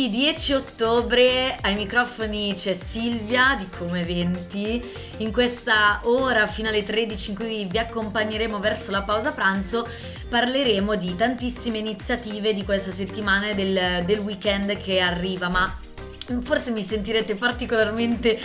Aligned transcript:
Venerdì 0.00 0.18
10 0.18 0.52
ottobre 0.54 1.58
ai 1.60 1.74
microfoni 1.74 2.54
c'è 2.54 2.72
Silvia 2.72 3.54
di 3.58 3.68
Come 3.68 4.02
20. 4.02 4.92
In 5.18 5.30
questa 5.30 6.00
ora 6.04 6.46
fino 6.46 6.68
alle 6.68 6.82
13 6.82 7.30
in 7.30 7.36
cui 7.36 7.66
vi 7.66 7.76
accompagneremo 7.76 8.58
verso 8.60 8.92
la 8.92 9.02
pausa 9.02 9.32
pranzo 9.32 9.86
parleremo 10.26 10.94
di 10.94 11.14
tantissime 11.16 11.76
iniziative 11.76 12.54
di 12.54 12.64
questa 12.64 12.90
settimana 12.90 13.50
e 13.50 13.54
del, 13.54 14.04
del 14.06 14.20
weekend 14.20 14.74
che 14.78 15.00
arriva, 15.00 15.50
ma 15.50 15.78
forse 16.40 16.70
mi 16.70 16.82
sentirete 16.82 17.34
particolarmente 17.34 18.40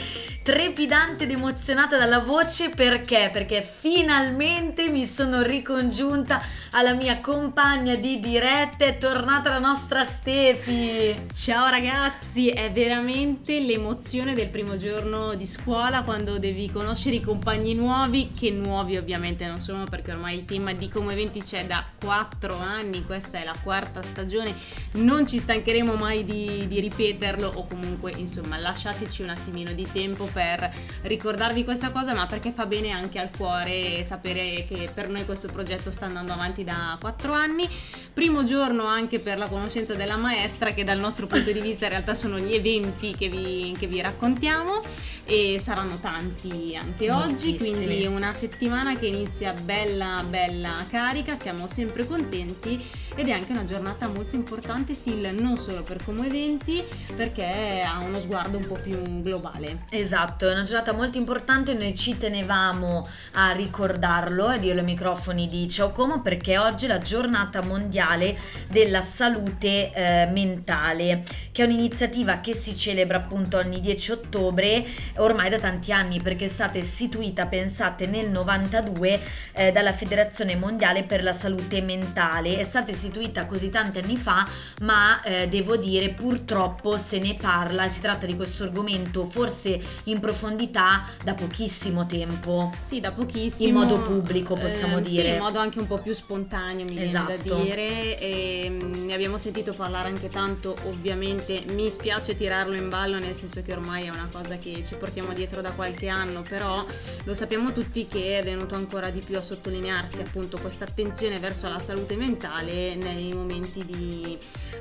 trepidante 0.45 1.23
ed 1.23 1.31
emozionata 1.31 1.97
dalla 1.97 2.19
voce 2.19 2.69
perché? 2.69 3.31
Perché 3.33 3.63
finalmente 3.63 4.89
mi 4.89 5.07
sono 5.07 5.41
ricongiunta 5.41 6.39
alla 6.69 6.93
mia 6.93 7.19
compagna 7.19 7.95
di 7.95 8.19
diretta, 8.19 8.85
è 8.85 8.99
tornata 8.99 9.49
la 9.49 9.57
nostra 9.57 10.03
Stefi. 10.03 11.19
Ciao 11.33 11.67
ragazzi, 11.67 12.49
è 12.49 12.71
veramente 12.71 13.59
l'emozione 13.59 14.35
del 14.35 14.49
primo 14.49 14.77
giorno 14.77 15.33
di 15.33 15.47
scuola 15.47 16.03
quando 16.03 16.37
devi 16.37 16.69
conoscere 16.69 17.15
i 17.15 17.21
compagni 17.21 17.73
nuovi, 17.73 18.29
che 18.29 18.51
nuovi 18.51 18.97
ovviamente 18.97 19.47
non 19.47 19.59
sono 19.59 19.85
perché 19.85 20.11
ormai 20.11 20.37
il 20.37 20.45
team 20.45 20.73
di 20.73 20.89
Come 20.89 21.13
Eventi 21.13 21.41
c'è 21.41 21.65
da 21.65 21.83
4 21.99 22.55
anni, 22.59 23.03
questa 23.03 23.39
è 23.39 23.43
la 23.43 23.55
quarta 23.63 24.03
stagione, 24.03 24.53
non 24.97 25.27
ci 25.27 25.39
stancheremo 25.39 25.95
mai 25.95 26.23
di, 26.23 26.67
di 26.67 26.79
ripeterlo 26.81 27.51
o 27.55 27.65
comunque 27.65 28.13
insomma 28.15 28.59
lasciateci 28.59 29.23
un 29.23 29.29
attimino 29.29 29.71
di 29.71 29.87
tempo 29.91 30.33
per 30.35 30.69
ricordarvi 31.03 31.63
questa 31.63 31.91
cosa, 31.91 32.13
ma 32.13 32.27
perché 32.27 32.51
fa 32.51 32.65
bene 32.65 32.91
anche 32.91 33.19
al 33.19 33.29
cuore 33.35 34.03
sapere 34.03 34.65
che 34.67 34.89
per 34.93 35.07
noi 35.07 35.23
questo 35.23 35.47
progetto 35.47 35.91
sta 35.91 36.07
andando 36.07 36.33
avanti 36.33 36.65
da 36.65 36.97
4 36.99 37.31
anni. 37.31 37.69
Primo 38.13 38.43
giorno 38.43 38.83
anche 38.85 39.21
per 39.21 39.37
la 39.37 39.47
conoscenza 39.47 39.93
della 39.93 40.17
maestra, 40.17 40.73
che 40.73 40.83
dal 40.83 40.99
nostro 40.99 41.27
punto 41.27 41.51
di 41.53 41.61
vista 41.61 41.85
in 41.85 41.91
realtà 41.91 42.13
sono 42.13 42.37
gli 42.37 42.53
eventi 42.53 43.15
che 43.15 43.29
vi, 43.29 43.73
che 43.79 43.87
vi 43.87 44.01
raccontiamo 44.01 44.81
e 45.23 45.57
saranno 45.59 45.99
tanti 45.99 46.77
anche 46.79 47.11
oggi, 47.11 47.57
quindi 47.57 48.05
una 48.05 48.33
settimana 48.33 48.97
che 48.97 49.07
inizia 49.07 49.53
bella 49.53 50.23
bella 50.27 50.85
carica, 50.89 51.35
siamo 51.35 51.67
sempre 51.67 52.05
contenti 52.05 52.83
ed 53.15 53.29
è 53.29 53.31
anche 53.31 53.51
una 53.51 53.65
giornata 53.65 54.07
molto 54.07 54.35
importante 54.35 54.93
SIL 54.95 55.33
non 55.33 55.57
solo 55.57 55.83
per 55.83 56.03
come 56.03 56.27
eventi 56.27 56.83
perché 57.15 57.83
ha 57.85 57.99
uno 57.99 58.19
sguardo 58.19 58.57
un 58.57 58.67
po' 58.67 58.75
più 58.75 59.21
globale. 59.21 59.85
Esatto, 59.89 60.24
è 60.25 60.51
una 60.51 60.63
giornata 60.63 60.91
molto 60.91 61.17
importante, 61.17 61.73
noi 61.73 61.95
ci 61.95 62.17
tenevamo 62.17 63.07
a 63.33 63.51
ricordarlo 63.51 64.49
e 64.49 64.59
dirlo 64.59 64.79
ai 64.79 64.85
microfoni 64.85 65.45
di 65.45 65.69
Ciao 65.69 65.91
Como 65.91 66.21
perché 66.21 66.57
oggi 66.57 66.85
è 66.85 66.87
la 66.87 66.97
giornata 66.97 67.61
mondiale 67.61 68.35
della 68.67 69.01
salute 69.01 69.93
eh, 69.93 70.25
mentale, 70.31 71.23
che 71.51 71.63
è 71.63 71.65
un'iniziativa 71.65 72.39
che 72.39 72.55
si 72.55 72.75
celebra 72.75 73.17
appunto 73.17 73.57
ogni 73.57 73.79
10 73.79 74.11
ottobre 74.11 74.85
ormai 75.17 75.49
da 75.49 75.59
tanti 75.59 75.91
anni 75.91 76.19
perché 76.19 76.45
è 76.45 76.49
stata 76.49 76.77
istituita, 76.77 77.45
pensate, 77.45 78.07
nel 78.07 78.29
92 78.29 79.21
eh, 79.51 79.71
dalla 79.71 79.93
Federazione 79.93 80.55
Mondiale 80.55 81.03
per 81.03 81.21
la 81.21 81.33
Salute 81.33 81.81
Mentale. 81.81 82.57
È 82.57 82.63
stata 82.63 82.89
istituita 82.89 83.45
così 83.45 83.69
tanti 83.69 83.99
anni 83.99 84.17
fa, 84.17 84.47
ma 84.81 85.21
eh, 85.21 85.47
devo 85.47 85.77
dire 85.77 86.09
purtroppo 86.09 86.97
se 86.97 87.19
ne 87.19 87.35
parla, 87.35 87.87
si 87.87 88.01
tratta 88.01 88.25
di 88.25 88.35
questo 88.35 88.63
argomento 88.63 89.29
forse 89.29 89.79
in 90.15 90.21
profondità 90.21 91.05
da 91.23 91.33
pochissimo 91.33 92.05
tempo. 92.05 92.73
Sì, 92.79 92.99
da 92.99 93.11
pochissimo. 93.11 93.67
In 93.67 93.75
modo 93.75 94.01
pubblico 94.01 94.55
possiamo 94.55 94.97
eh, 94.97 95.01
dire. 95.01 95.29
Sì, 95.29 95.33
in 95.35 95.39
modo 95.39 95.59
anche 95.59 95.79
un 95.79 95.87
po' 95.87 95.99
più 95.99 96.13
spontaneo 96.13 96.85
mi 96.85 97.01
esatto. 97.01 97.25
viene 97.25 97.25
da 97.25 97.33
esatto. 97.33 97.61
dire. 97.61 98.19
E, 98.19 98.67
mm, 98.69 99.05
ne 99.05 99.13
abbiamo 99.13 99.37
sentito 99.37 99.73
parlare 99.73 100.09
anche 100.09 100.29
tanto, 100.29 100.75
ovviamente 100.85 101.63
mi 101.67 101.89
spiace 101.91 102.35
tirarlo 102.35 102.75
in 102.75 102.89
ballo 102.89 103.19
nel 103.19 103.35
senso 103.35 103.61
che 103.61 103.73
ormai 103.73 104.05
è 104.05 104.09
una 104.09 104.29
cosa 104.31 104.57
che 104.57 104.83
ci 104.85 104.95
portiamo 104.95 105.33
dietro 105.33 105.61
da 105.61 105.71
qualche 105.71 106.07
anno, 106.07 106.41
però 106.41 106.85
lo 107.23 107.33
sappiamo 107.33 107.71
tutti 107.71 108.07
che 108.07 108.39
è 108.39 108.43
venuto 108.43 108.75
ancora 108.75 109.09
di 109.09 109.19
più 109.19 109.37
a 109.37 109.41
sottolinearsi 109.41 110.21
appunto 110.21 110.57
questa 110.57 110.85
attenzione 110.85 111.39
verso 111.39 111.67
la 111.69 111.79
salute 111.79 112.15
mentale 112.15 112.95
nei 112.95 113.33
momenti 113.33 113.83
di 113.85 114.37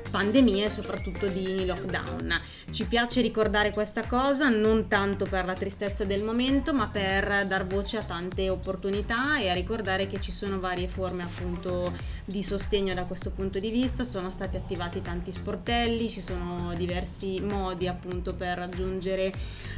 pandemia 0.09 0.65
e 0.65 0.69
soprattutto 0.69 1.27
di 1.27 1.65
lockdown. 1.65 2.39
Ci 2.71 2.85
piace 2.85 3.21
ricordare 3.21 3.71
questa 3.71 4.05
cosa 4.05 4.49
non 4.49 4.87
tanto 4.87 5.24
per 5.25 5.45
la 5.45 5.53
tristezza 5.53 6.03
del 6.05 6.23
momento, 6.23 6.73
ma 6.73 6.87
per 6.87 7.45
dar 7.47 7.65
voce 7.65 7.97
a 7.97 8.03
tante 8.03 8.49
opportunità 8.49 9.39
e 9.39 9.49
a 9.49 9.53
ricordare 9.53 10.07
che 10.07 10.19
ci 10.19 10.31
sono 10.31 10.59
varie 10.59 10.87
forme 10.87 11.23
appunto 11.23 11.91
di 12.25 12.43
sostegno 12.43 12.93
da 12.93 13.03
questo 13.03 13.31
punto 13.31 13.59
di 13.59 13.69
vista, 13.69 14.03
sono 14.03 14.31
stati 14.31 14.55
attivati 14.55 15.01
tanti 15.01 15.31
sportelli, 15.31 16.09
ci 16.09 16.21
sono 16.21 16.73
diversi 16.75 17.39
modi 17.39 17.87
appunto 17.87 18.33
per 18.33 18.57
raggiungere 18.57 19.31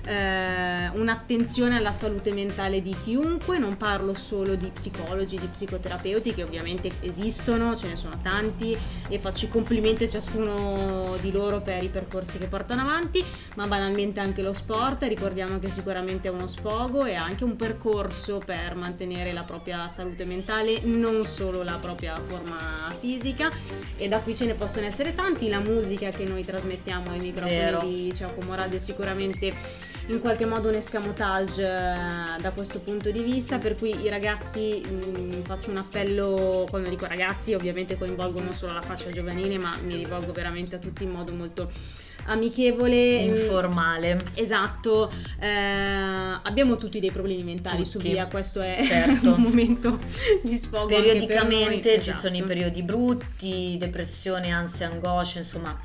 eh, 0.06 0.90
un'attenzione 0.94 1.78
alla 1.78 1.91
salute 1.91 2.31
mentale 2.34 2.81
di 2.81 2.96
chiunque, 3.03 3.58
non 3.58 3.78
parlo 3.78 4.14
solo 4.14 4.56
di 4.56 4.69
psicologi, 4.69 5.38
di 5.38 5.47
psicoterapeuti 5.47 6.34
che 6.34 6.44
ovviamente 6.44 6.91
esistono, 7.02 7.75
ce 7.75 7.88
ne 7.88 7.96
sono 7.96 8.19
tanti 8.22 8.78
e 9.09 9.19
faccio 9.19 9.46
i 9.46 9.50
complimenti 9.50 10.03
a 10.03 10.09
ciascuno 10.09 11.16
di 11.22 11.31
loro 11.31 11.62
per 11.62 11.84
i 11.84 11.90
percorsi 11.90 12.38
che 12.38 12.47
portano 12.47 12.81
avanti, 12.81 13.24
ma 13.56 13.68
banalmente 13.68 14.19
anche 14.19 14.41
lo 14.41 14.53
sport, 14.53 15.03
ricordiamo 15.28 15.60
che 15.60 15.70
sicuramente 15.70 16.30
è 16.30 16.32
uno 16.32 16.48
sfogo 16.48 17.04
e 17.04 17.16
anche 17.16 17.44
un 17.44 17.58
percorso 17.58 18.42
per 18.44 18.76
mantenere 18.76 19.34
la 19.34 19.44
propria 19.44 19.90
salute 19.90 20.24
mentale, 20.24 20.80
non 20.84 21.26
solo 21.26 21.64
la 21.64 21.78
propria 21.82 22.18
forma 22.26 22.90
fisica 22.98 23.52
e 23.98 24.08
da 24.08 24.20
qui 24.20 24.34
ce 24.34 24.46
ne 24.46 24.54
possono 24.54 24.86
essere 24.86 25.14
tanti, 25.14 25.50
la 25.50 25.60
musica 25.60 26.12
che 26.12 26.24
noi 26.24 26.46
trasmettiamo 26.46 27.10
ai 27.10 27.20
microfoni 27.20 27.60
Vero. 27.60 27.80
di 27.80 28.14
Ciao 28.16 28.34
Como 28.34 28.56
Radio 28.56 28.78
è 28.78 28.80
sicuramente 28.80 29.54
in 30.08 30.22
qualche 30.22 30.46
modo 30.46 30.70
un 30.70 30.76
escamotage 30.76 31.62
eh, 31.62 32.42
da 32.42 32.52
questo 32.54 32.80
punto 32.80 33.12
di 33.12 33.22
vista, 33.22 33.58
per 33.58 33.78
cui 33.78 34.02
i 34.02 34.08
ragazzi, 34.08 34.82
mh, 34.82 35.20
mm, 35.20 35.42
faccio 35.42 35.72
un 35.72 35.78
appello, 35.78 36.66
quando 36.70 36.88
dico 36.88 37.06
ragazzi 37.06 37.54
ovviamente 37.54 37.98
coinvolgo 37.98 38.40
non 38.40 38.54
solo 38.54 38.72
la 38.72 38.82
fascia 38.82 39.12
giovanile, 39.12 39.58
ma 39.58 39.76
mi 39.84 39.96
rivolgo 39.98 40.32
veramente 40.32 40.76
a 40.76 40.80
tutti 40.80 41.04
in 41.04 41.09
modo 41.09 41.34
molto 41.34 41.70
amichevole, 42.28 43.16
informale. 43.16 44.24
Esatto, 44.36 45.12
eh, 45.40 45.48
abbiamo 46.42 46.76
tutti 46.76 47.00
dei 47.00 47.12
problemi 47.12 47.44
mentali 47.44 47.84
tutti. 47.84 47.90
su 47.90 47.98
via, 48.00 48.28
questo 48.28 48.62
è 48.62 48.80
certo. 48.84 49.34
un 49.36 49.42
momento 49.42 50.00
di 50.44 50.58
sfogo. 50.58 50.88
Periodicamente 50.88 51.90
per 51.92 52.04
ci 52.04 52.10
esatto. 52.10 52.28
sono 52.28 52.40
i 52.40 52.44
periodi 52.44 52.84
brutti, 52.84 53.76
depressione, 53.80 54.52
ansia, 54.52 54.88
angoscia, 54.88 55.40
insomma 55.40 55.78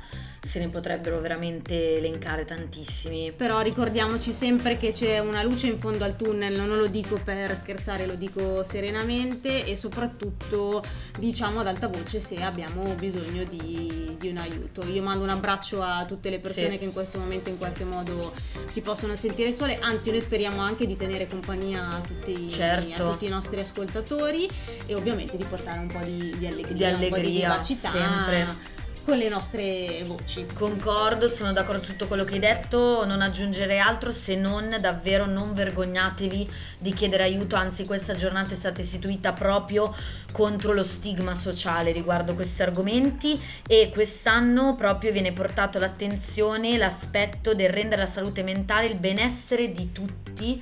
se 0.43 0.59
ne 0.59 0.67
potrebbero 0.67 1.21
veramente 1.21 1.97
elencare 1.97 2.43
tantissimi. 2.43 3.31
Però 3.31 3.61
ricordiamoci 3.61 4.33
sempre 4.33 4.77
che 4.77 4.91
c'è 4.91 5.19
una 5.19 5.41
luce 5.41 5.67
in 5.67 5.79
fondo 5.79 6.03
al 6.03 6.17
tunnel, 6.17 6.53
non 6.53 6.77
lo 6.77 6.87
dico 6.87 7.17
per 7.23 7.55
scherzare, 7.55 8.05
lo 8.05 8.15
dico 8.15 8.61
serenamente 8.63 9.65
e 9.65 9.77
soprattutto 9.77 10.83
diciamo 11.17 11.61
ad 11.61 11.67
alta 11.67 11.87
voce 11.87 12.19
se 12.19 12.43
abbiamo 12.43 12.93
bisogno 12.95 13.45
di, 13.45 14.17
di 14.19 14.27
un 14.27 14.37
aiuto. 14.37 14.83
Io 14.83 15.01
mando 15.01 15.23
un 15.23 15.29
abbraccio 15.29 15.81
a 15.81 16.03
tutte 16.05 16.29
le 16.29 16.39
persone 16.39 16.71
sì. 16.71 16.77
che 16.77 16.83
in 16.83 16.91
questo 16.91 17.19
momento 17.19 17.49
in 17.49 17.57
qualche 17.57 17.85
modo 17.85 18.33
si 18.69 18.81
possono 18.81 19.15
sentire 19.15 19.53
sole, 19.53 19.79
anzi 19.79 20.11
noi 20.11 20.19
speriamo 20.19 20.59
anche 20.59 20.85
di 20.85 20.97
tenere 20.97 21.25
compagnia 21.25 21.87
a 21.87 21.99
tutti, 22.01 22.49
certo. 22.49 23.07
a 23.07 23.11
tutti 23.11 23.25
i 23.25 23.29
nostri 23.29 23.61
ascoltatori 23.61 24.49
e 24.85 24.93
ovviamente 24.93 25.37
di 25.37 25.45
portare 25.45 25.79
un 25.79 25.87
po' 25.87 25.99
di, 25.99 26.35
di 26.37 26.47
allegria, 26.47 26.73
di 26.75 26.83
allegria, 26.83 27.07
un 27.07 27.09
po' 27.09 27.27
di 27.29 27.33
vivacità. 27.33 27.89
Sempre 27.89 28.81
con 29.03 29.17
le 29.17 29.27
nostre 29.27 30.03
voci. 30.05 30.45
Concordo, 30.53 31.27
sono 31.27 31.51
d'accordo 31.51 31.83
su 31.83 31.91
tutto 31.91 32.07
quello 32.07 32.23
che 32.23 32.35
hai 32.35 32.39
detto, 32.39 33.05
non 33.05 33.21
aggiungerei 33.21 33.79
altro 33.79 34.11
se 34.11 34.35
non 34.35 34.75
davvero 34.79 35.25
non 35.25 35.53
vergognatevi 35.53 36.49
di 36.77 36.93
chiedere 36.93 37.23
aiuto, 37.23 37.55
anzi 37.55 37.85
questa 37.85 38.15
giornata 38.15 38.53
è 38.53 38.57
stata 38.57 38.81
istituita 38.81 39.33
proprio 39.33 39.93
contro 40.31 40.73
lo 40.73 40.83
stigma 40.83 41.35
sociale 41.35 41.91
riguardo 41.91 42.33
questi 42.33 42.61
argomenti 42.61 43.39
e 43.67 43.91
quest'anno 43.93 44.75
proprio 44.75 45.11
viene 45.11 45.33
portato 45.33 45.77
all'attenzione 45.77 46.77
l'aspetto 46.77 47.53
del 47.53 47.69
rendere 47.69 48.01
la 48.03 48.07
salute 48.07 48.41
mentale, 48.41 48.87
il 48.87 48.95
benessere 48.95 49.71
di 49.71 49.91
tutti 49.91 50.61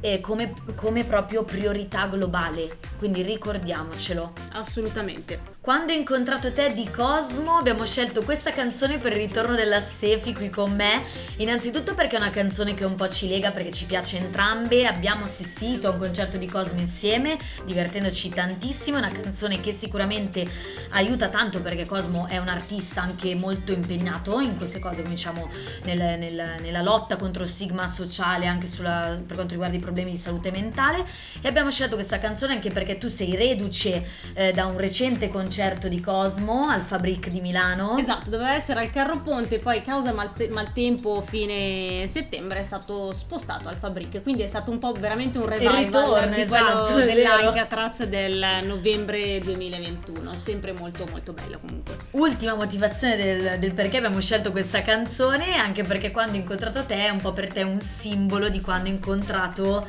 eh, 0.00 0.20
come, 0.20 0.54
come 0.74 1.04
proprio 1.04 1.44
priorità 1.44 2.06
globale, 2.06 2.78
quindi 2.98 3.22
ricordiamocelo. 3.22 4.32
Assolutamente. 4.52 5.58
Quando 5.62 5.92
ho 5.92 5.94
incontrato 5.94 6.54
te 6.54 6.72
di 6.72 6.88
Cosmo 6.88 7.58
abbiamo 7.58 7.84
scelto 7.84 8.22
questa 8.22 8.50
canzone 8.50 8.96
per 8.96 9.12
il 9.12 9.18
ritorno 9.18 9.54
della 9.54 9.78
Stefi 9.78 10.32
qui 10.32 10.48
con 10.48 10.74
me, 10.74 11.02
innanzitutto 11.36 11.92
perché 11.92 12.16
è 12.16 12.18
una 12.18 12.30
canzone 12.30 12.72
che 12.72 12.86
un 12.86 12.94
po' 12.94 13.10
ci 13.10 13.28
lega 13.28 13.50
perché 13.50 13.70
ci 13.70 13.84
piace 13.84 14.16
entrambe, 14.16 14.86
abbiamo 14.86 15.26
assistito 15.26 15.88
a 15.88 15.90
un 15.90 15.98
concerto 15.98 16.38
di 16.38 16.46
Cosmo 16.46 16.80
insieme, 16.80 17.36
divertendoci 17.66 18.30
tantissimo, 18.30 18.96
è 18.96 19.00
una 19.00 19.12
canzone 19.12 19.60
che 19.60 19.74
sicuramente 19.74 20.48
aiuta 20.92 21.28
tanto 21.28 21.60
perché 21.60 21.84
Cosmo 21.84 22.26
è 22.26 22.38
un 22.38 22.48
artista 22.48 23.02
anche 23.02 23.34
molto 23.34 23.72
impegnato 23.72 24.40
in 24.40 24.56
queste 24.56 24.78
cose, 24.78 25.02
diciamo 25.02 25.50
nel, 25.82 25.98
nel, 25.98 26.54
nella 26.62 26.80
lotta 26.80 27.16
contro 27.16 27.42
lo 27.42 27.48
stigma 27.48 27.86
sociale 27.86 28.46
anche 28.46 28.66
sulla, 28.66 29.20
per 29.26 29.34
quanto 29.34 29.52
riguarda 29.52 29.76
i 29.76 29.80
problemi 29.80 30.12
di 30.12 30.16
salute 30.16 30.50
mentale. 30.50 31.04
E 31.42 31.46
abbiamo 31.46 31.70
scelto 31.70 31.96
questa 31.96 32.18
canzone 32.18 32.54
anche 32.54 32.70
perché 32.70 32.96
tu 32.96 33.08
sei 33.08 33.36
reduce 33.36 34.06
eh, 34.32 34.52
da 34.52 34.64
un 34.64 34.78
recente 34.78 35.28
concerto 35.28 35.48
concerto 35.50 35.88
di 35.88 36.00
Cosmo 36.00 36.68
al 36.68 36.80
Fabric 36.80 37.26
di 37.26 37.40
Milano. 37.40 37.98
Esatto, 37.98 38.30
doveva 38.30 38.54
essere 38.54 38.78
al 38.82 38.90
Carro 38.92 39.18
Ponte, 39.18 39.58
poi 39.58 39.82
causa 39.82 40.12
malte- 40.12 40.48
maltempo 40.48 41.20
fine 41.22 42.06
settembre 42.06 42.60
è 42.60 42.62
stato 42.62 43.12
spostato 43.12 43.68
al 43.68 43.74
Fabric, 43.74 44.22
quindi 44.22 44.42
è 44.42 44.46
stato 44.46 44.70
un 44.70 44.78
po' 44.78 44.92
veramente 44.92 45.38
un 45.38 45.48
revival 45.48 45.78
Il 45.80 45.84
ritorno, 45.86 46.34
di 46.36 46.40
esatto, 46.42 46.92
quello 46.92 47.04
dell'Alcatraz 47.04 48.04
del 48.04 48.44
novembre 48.62 49.40
2021, 49.40 50.36
sempre 50.36 50.72
molto 50.72 51.04
molto 51.10 51.32
bello 51.32 51.58
comunque. 51.58 51.96
Ultima 52.12 52.54
motivazione 52.54 53.16
del, 53.16 53.58
del 53.58 53.72
perché 53.72 53.96
abbiamo 53.96 54.20
scelto 54.20 54.52
questa 54.52 54.82
canzone, 54.82 55.56
anche 55.56 55.82
perché 55.82 56.12
quando 56.12 56.36
ho 56.36 56.40
incontrato 56.40 56.84
te 56.84 57.06
è 57.06 57.08
un 57.08 57.20
po' 57.20 57.32
per 57.32 57.52
te 57.52 57.64
un 57.64 57.80
simbolo 57.80 58.48
di 58.48 58.60
quando 58.60 58.88
ho 58.88 58.92
incontrato 58.92 59.88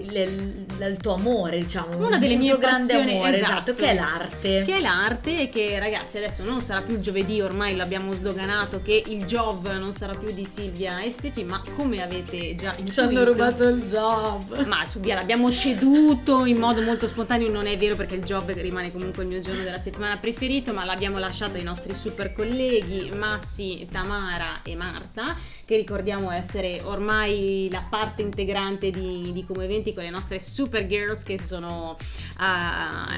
il, 0.00 0.96
tuo 1.00 1.14
amore, 1.14 1.58
diciamo. 1.58 1.96
Una 2.06 2.18
delle 2.18 2.36
mie 2.36 2.56
grande 2.58 2.92
amore, 2.92 3.36
esatto, 3.38 3.72
esatto, 3.72 3.74
che 3.74 3.86
è 3.86 3.94
l'arte. 3.94 4.62
Che 4.64 4.74
è 4.74 4.80
l'arte 4.80 5.40
e 5.42 5.48
che 5.48 5.78
ragazzi 5.78 6.16
adesso 6.16 6.42
non 6.44 6.60
sarà 6.60 6.82
più 6.82 6.94
il 6.94 7.00
giovedì, 7.00 7.40
ormai 7.40 7.76
l'abbiamo 7.76 8.12
sdoganato, 8.12 8.82
che 8.82 9.02
il 9.06 9.24
job 9.24 9.70
non 9.78 9.92
sarà 9.92 10.14
più 10.14 10.32
di 10.32 10.44
Silvia 10.44 11.00
e 11.00 11.10
Stefi, 11.10 11.44
ma 11.44 11.62
come 11.76 12.02
avete 12.02 12.54
già 12.54 12.70
intuito... 12.70 12.90
Ci 12.90 13.00
hanno 13.00 13.24
rubato 13.24 13.64
il 13.64 13.82
job. 13.82 14.64
Ma 14.66 14.84
su 14.86 15.00
via 15.00 15.14
l'abbiamo 15.14 15.52
ceduto 15.52 16.44
in 16.44 16.58
modo 16.58 16.82
molto 16.82 17.06
spontaneo, 17.06 17.50
non 17.50 17.66
è 17.66 17.76
vero 17.76 17.96
perché 17.96 18.14
il 18.14 18.24
job 18.24 18.50
rimane 18.52 18.92
comunque 18.92 19.22
il 19.22 19.28
mio 19.28 19.40
giorno 19.40 19.62
della 19.62 19.78
settimana 19.78 20.16
preferito, 20.16 20.72
ma 20.72 20.84
l'abbiamo 20.84 21.18
lasciato 21.18 21.56
ai 21.56 21.64
nostri 21.64 21.94
super 21.94 22.32
colleghi 22.32 23.10
Massi, 23.14 23.88
Tamara 23.90 24.62
e 24.62 24.74
Marta, 24.74 25.36
che 25.64 25.76
ricordiamo 25.76 26.30
essere 26.30 26.80
ormai 26.84 27.68
la 27.70 27.84
parte 27.88 28.22
integrante 28.22 28.90
di, 28.90 29.30
di 29.32 29.44
Come 29.44 29.66
Eventi 29.82 29.94
con 29.94 30.04
le 30.04 30.10
nostre 30.10 30.38
super 30.38 30.86
girls 30.86 31.24
che 31.24 31.40
sono 31.40 31.96
uh, 31.98 32.42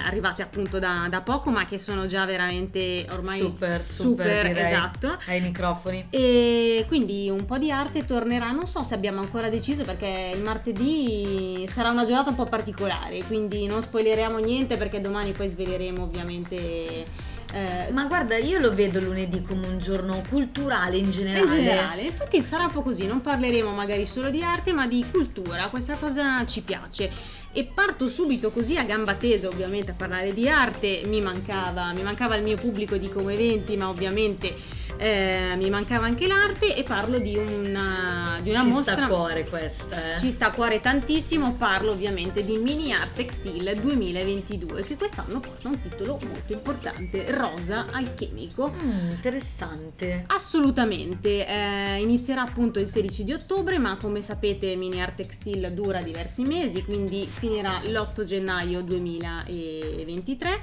arrivate 0.05 0.41
appunto 0.41 0.79
da, 0.79 1.07
da, 1.11 1.21
poco 1.21 1.51
ma 1.51 1.67
che 1.67 1.79
sono 1.79 2.07
già 2.07 2.25
veramente 2.25 3.07
ormai 3.11 3.39
super 3.39 3.85
super, 3.85 4.47
super 4.47 4.59
esatto. 4.59 5.19
Ai 5.27 5.43
microfoni. 5.43 6.07
E 6.09 6.85
quindi 6.89 7.29
un 7.29 7.45
po' 7.45 7.59
di 7.59 7.71
arte 7.71 8.05
tornerà. 8.05 8.51
Non 8.51 8.67
so 8.67 8.83
se 8.83 8.95
abbiamo 8.95 9.21
ancora 9.21 9.51
deciso 9.51 9.85
perché 9.85 10.33
il 10.35 10.41
martedì 10.41 11.67
sarà 11.69 11.91
una 11.91 12.05
giornata 12.05 12.31
un 12.31 12.37
po' 12.37 12.47
particolare 12.47 13.23
quindi 13.25 13.67
non 13.67 13.83
spoileremo 13.83 14.39
niente 14.39 14.77
perché 14.77 15.01
domani 15.01 15.33
poi 15.33 15.49
sveleremo 15.49 16.03
ovviamente 16.03 17.07
eh, 17.55 17.93
ma 17.93 18.07
guarda, 18.07 18.37
io 18.37 18.59
lo 18.59 18.75
vedo 18.75 18.99
lunedì 18.99 19.41
come 19.41 19.69
un 19.69 19.79
giorno 19.79 20.21
culturale 20.29 20.97
in 20.97 21.13
generale. 21.13 21.41
In 21.41 21.47
generale, 21.47 22.03
infatti 22.03 22.43
sarà 22.43 22.65
un 22.65 22.73
po' 22.73 22.83
così, 22.83 23.07
non 23.07 23.21
parleremo 23.21 23.71
magari 23.71 24.07
solo 24.07 24.29
di 24.29 24.43
arte, 24.43 24.73
ma 24.73 24.89
di 24.89 25.05
cultura, 25.09 25.69
questa 25.69 25.95
cosa 25.95 26.45
ci 26.47 26.63
piace. 26.63 27.09
E 27.53 27.65
parto 27.73 28.09
subito 28.09 28.51
così 28.51 28.77
a 28.77 28.83
gamba 28.83 29.15
tesa, 29.15 29.47
ovviamente, 29.47 29.93
a 29.93 29.95
parlare 29.95 30.35
di 30.35 30.49
arte. 30.49 31.03
Mi 31.07 31.21
mancava, 31.21 31.93
mi 31.93 32.03
mancava 32.03 32.35
il 32.35 32.43
mio 32.43 32.57
pubblico 32.57 32.97
di 32.97 33.09
come 33.09 33.35
eventi, 33.35 33.77
ma 33.77 33.89
ovviamente 33.89 34.53
eh, 34.97 35.55
mi 35.57 35.71
mancava 35.71 36.07
anche 36.07 36.27
l'arte 36.27 36.75
e 36.75 36.83
parlo 36.83 37.19
di 37.19 37.37
una, 37.37 38.39
di 38.43 38.51
una 38.51 38.61
ci 38.61 38.69
mostra. 38.69 38.95
Ci 38.95 39.01
sta 39.01 39.05
a 39.05 39.09
cuore 39.09 39.45
questa. 39.49 40.15
Eh. 40.15 40.19
Ci 40.19 40.31
sta 40.31 40.47
a 40.47 40.51
cuore 40.51 40.81
tantissimo, 40.81 41.55
parlo 41.55 41.93
ovviamente 41.93 42.45
di 42.45 42.57
Mini 42.57 42.93
Art 42.93 43.15
Textile 43.15 43.79
2022 43.79 44.85
che 44.85 44.97
quest'anno 44.97 45.41
porta 45.41 45.69
un 45.69 45.81
titolo 45.81 46.19
molto 46.23 46.53
importante, 46.53 47.35
Rosa 47.37 47.87
alchemico. 47.91 48.71
Mm, 48.71 49.11
interessante. 49.11 50.25
Assolutamente, 50.29 51.47
eh, 51.47 52.01
inizierà 52.01 52.43
appunto 52.43 52.79
il 52.79 52.89
16 52.89 53.25
di 53.25 53.33
ottobre, 53.33 53.79
ma 53.79 53.97
come 53.97 54.23
sapete 54.23 54.77
Mini 54.77 55.01
Art 55.01 55.17
Textile 55.17 55.73
dura 55.75 56.03
diversi 56.03 56.43
mesi, 56.43 56.85
quindi 56.85 57.27
finirà 57.27 57.81
l'8 57.83 58.25
gennaio 58.25 58.83
2023 58.83 60.61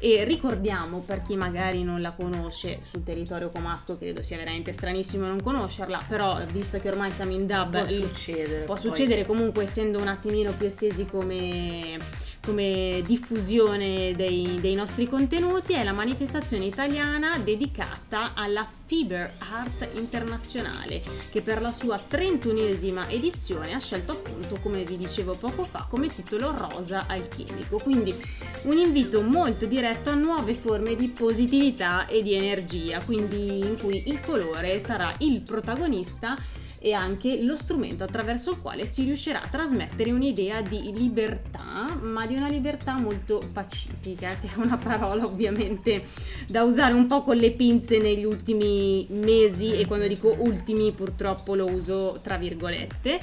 e 0.00 0.24
ricordiamo 0.24 1.00
per 1.00 1.22
chi 1.22 1.36
magari 1.36 1.82
non 1.82 2.00
la 2.00 2.12
conosce 2.12 2.80
sul 2.84 3.02
territorio 3.02 3.50
comasco 3.68 3.98
credo 3.98 4.22
sia 4.22 4.38
veramente 4.38 4.72
stranissimo 4.72 5.26
non 5.26 5.42
conoscerla 5.42 6.04
però 6.08 6.42
visto 6.50 6.80
che 6.80 6.88
ormai 6.88 7.12
siamo 7.12 7.32
in 7.32 7.46
dub 7.46 7.70
può 7.70 7.86
succedere 7.86 8.64
può 8.64 8.76
succedere 8.76 9.26
comunque 9.26 9.64
essendo 9.64 9.98
un 9.98 10.08
attimino 10.08 10.52
più 10.54 10.66
estesi 10.66 11.04
come 11.04 11.98
come 12.48 13.02
diffusione 13.04 14.14
dei, 14.16 14.56
dei, 14.58 14.74
nostri 14.74 15.06
contenuti 15.06 15.74
è 15.74 15.84
la 15.84 15.92
manifestazione 15.92 16.64
italiana 16.64 17.36
dedicata 17.36 18.32
alla 18.32 18.66
Fiber 18.86 19.34
Art 19.36 19.86
Internazionale 19.96 21.02
che 21.30 21.42
per 21.42 21.60
la 21.60 21.72
sua 21.72 22.00
31esima 22.08 23.06
edizione 23.10 23.74
ha 23.74 23.78
scelto 23.78 24.12
appunto 24.12 24.58
come 24.62 24.82
vi 24.84 24.96
dicevo 24.96 25.34
poco 25.34 25.64
fa 25.64 25.84
come 25.90 26.06
titolo 26.06 26.54
Rosa 26.56 27.04
alchimico. 27.06 27.76
Quindi 27.80 28.14
un 28.62 28.78
invito 28.78 29.20
molto 29.20 29.66
diretto 29.66 30.08
a 30.08 30.14
nuove 30.14 30.54
forme 30.54 30.96
di 30.96 31.08
positività 31.08 32.06
e 32.06 32.22
di 32.22 32.32
energia 32.32 33.02
quindi 33.04 33.58
in 33.58 33.76
cui 33.78 34.04
il 34.06 34.22
colore 34.22 34.78
sarà 34.78 35.14
il 35.18 35.42
protagonista 35.42 36.34
e 36.80 36.92
anche 36.92 37.42
lo 37.42 37.56
strumento 37.56 38.04
attraverso 38.04 38.50
il 38.50 38.60
quale 38.60 38.86
si 38.86 39.04
riuscirà 39.04 39.42
a 39.42 39.48
trasmettere 39.48 40.12
un'idea 40.12 40.60
di 40.60 40.92
libertà, 40.94 41.98
ma 42.00 42.26
di 42.26 42.34
una 42.34 42.48
libertà 42.48 42.96
molto 42.96 43.40
pacifica, 43.52 44.34
che 44.40 44.48
è 44.54 44.56
una 44.56 44.76
parola 44.76 45.24
ovviamente 45.24 46.02
da 46.46 46.62
usare 46.62 46.94
un 46.94 47.06
po' 47.06 47.22
con 47.22 47.36
le 47.36 47.50
pinze 47.52 47.98
negli 47.98 48.24
ultimi 48.24 49.06
mesi 49.10 49.72
e 49.72 49.86
quando 49.86 50.06
dico 50.06 50.34
ultimi 50.38 50.92
purtroppo 50.92 51.54
lo 51.54 51.66
uso 51.70 52.20
tra 52.22 52.36
virgolette 52.36 53.20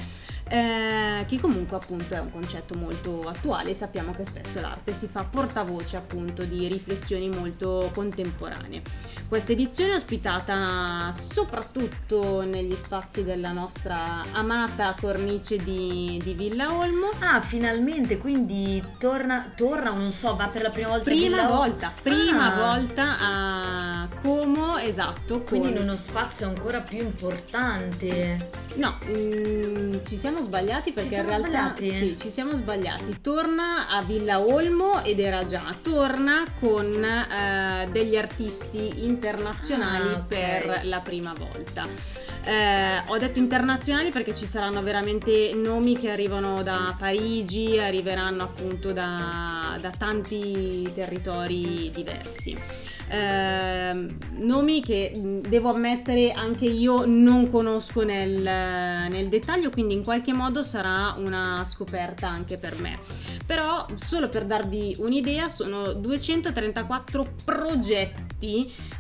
eh, 0.48 1.26
che 1.28 1.40
comunque 1.40 1.78
appunto 1.78 2.14
è 2.14 2.20
un 2.20 2.32
concetto 2.32 2.76
molto 2.76 3.22
attuale 3.28 3.74
sappiamo 3.74 4.14
che 4.14 4.24
spesso 4.26 4.62
l'arte 4.62 4.94
si 4.94 5.08
fa 5.08 5.24
portavoce 5.24 5.98
appunto 5.98 6.44
di 6.44 6.68
riflessioni 6.68 7.30
molto 7.30 7.90
contemporanee. 7.94 8.82
Questa 9.28 9.54
edizione 9.54 9.94
è 9.94 9.96
ospitata 9.96 11.12
soprattutto 11.14 12.44
negli 12.44 12.76
spazi 12.76 13.24
della 13.24 13.52
nostra 13.52 14.22
amata 14.34 14.96
cornice 15.00 15.58
di, 15.58 16.22
di 16.24 16.34
Villa 16.34 16.72
Olmo. 16.72 17.10
Ah, 17.20 17.42
finalmente, 17.42 18.20
quindi 18.20 18.84
torna, 19.00 19.52
torna, 19.56 19.92
non 19.92 20.12
so, 20.12 20.36
va 20.36 20.46
per 20.48 20.62
la 20.62 20.70
prima 20.70 20.90
volta 20.90 21.04
Prima 21.06 21.48
volta, 21.48 21.92
prima 22.02 22.54
ah. 22.54 22.76
volta 22.76 23.18
a 23.20 24.08
Como, 24.22 24.78
esatto. 24.78 25.42
Quindi 25.42 25.70
con... 25.70 25.78
in 25.78 25.84
uno 25.84 25.98
spazio 25.98 26.48
ancora 26.48 26.82
più 26.82 27.00
importante. 27.00 28.50
No, 28.76 28.98
mm, 29.06 29.98
ci 30.06 30.18
siamo 30.18 30.35
sbagliati 30.42 30.92
perché 30.92 31.16
in 31.16 31.26
realtà 31.26 31.74
sbagliati? 31.76 31.90
sì, 31.92 32.18
ci 32.18 32.30
siamo 32.30 32.56
sbagliati. 32.56 33.22
Torna 33.22 33.90
a 33.90 34.02
Villa 34.02 34.40
Olmo 34.40 35.04
ed 35.04 35.20
era 35.20 35.46
già, 35.46 35.76
torna 35.82 36.44
con 36.60 37.04
eh, 37.04 37.88
degli 37.92 38.16
artisti 38.16 39.06
internazionali 39.06 40.10
ah, 40.10 40.24
okay. 40.26 40.28
per 40.28 40.86
la 40.86 41.00
prima 41.00 41.34
volta. 41.34 41.88
Eh, 42.44 43.02
ho 43.08 43.18
detto 43.18 43.39
internazionali 43.39 44.12
perché 44.12 44.36
ci 44.36 44.46
saranno 44.46 44.84
veramente 44.84 45.54
nomi 45.56 45.98
che 45.98 46.12
arrivano 46.12 46.62
da 46.62 46.96
Parigi, 46.98 47.80
arriveranno 47.80 48.44
appunto 48.44 48.94
da, 48.94 49.77
da 49.82 49.89
tanti 49.89 50.89
territori 50.94 51.92
diversi 51.92 52.56
eh, 53.08 54.08
nomi 54.39 54.82
che 54.82 55.12
devo 55.48 55.70
ammettere 55.70 56.32
anche 56.32 56.65
io 56.65 57.06
non 57.06 57.50
conosco 57.50 58.04
nel, 58.04 58.42
nel 58.42 59.27
dettaglio, 59.27 59.70
quindi 59.70 59.94
in 59.94 60.04
qualche 60.04 60.25
modo 60.34 60.63
sarà 60.63 61.13
una 61.17 61.63
scoperta 61.65 62.29
anche 62.29 62.58
per 62.58 62.79
me. 62.79 63.00
Però 63.46 63.86
solo 63.96 64.29
per 64.29 64.46
darvi 64.46 64.96
un'idea 65.00 65.50
sono 65.50 65.94
234 65.94 67.34
progetti 67.44 68.35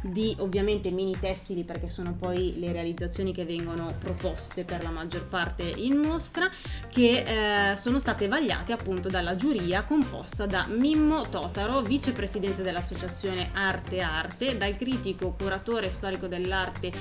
di 0.01 0.35
ovviamente 0.39 0.91
mini 0.91 1.17
tessili 1.19 1.63
perché 1.63 1.89
sono 1.89 2.13
poi 2.13 2.55
le 2.57 2.71
realizzazioni 2.71 3.33
che 3.33 3.45
vengono 3.45 3.93
proposte 3.99 4.63
per 4.63 4.83
la 4.83 4.89
maggior 4.89 5.27
parte 5.27 5.63
in 5.63 5.97
mostra 5.97 6.49
che 6.89 7.71
eh, 7.71 7.77
sono 7.77 7.99
state 7.99 8.27
vagliate 8.27 8.73
appunto 8.73 9.09
dalla 9.09 9.35
giuria 9.35 9.83
composta 9.83 10.45
da 10.45 10.65
Mimmo 10.67 11.27
Totaro, 11.29 11.81
vicepresidente 11.81 12.61
dell'associazione 12.61 13.49
arte 13.53 13.99
arte, 13.99 14.57
dal 14.57 14.75
critico 14.77 15.35
curatore 15.37 15.91
storico 15.91 16.27
dell'arte 16.27 16.91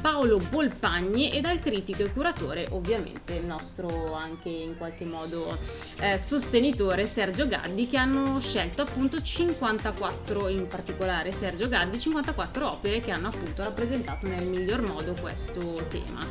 Paolo 0.00 0.38
Bolpagni 0.38 1.30
e 1.30 1.40
dal 1.40 1.60
critico 1.60 2.02
e 2.02 2.12
curatore 2.12 2.66
ovviamente 2.70 3.34
il 3.34 3.44
nostro 3.44 4.14
anche 4.14 4.48
in 4.48 4.76
qualche 4.76 5.04
modo 5.04 5.56
eh, 5.98 6.18
sostenitore 6.18 7.06
Sergio 7.06 7.46
Gaddi 7.46 7.86
che 7.86 7.96
hanno 7.96 8.40
scelto 8.40 8.82
appunto 8.82 9.20
54 9.20 10.48
in 10.48 10.66
particolare 10.66 11.32
Sergio 11.32 11.68
Gaddi 11.68 11.89
54 11.98 12.70
opere 12.70 13.00
che 13.00 13.10
hanno 13.10 13.28
appunto 13.28 13.62
rappresentato 13.62 14.26
nel 14.26 14.46
miglior 14.46 14.82
modo 14.82 15.14
questo 15.20 15.86
tema. 15.88 16.26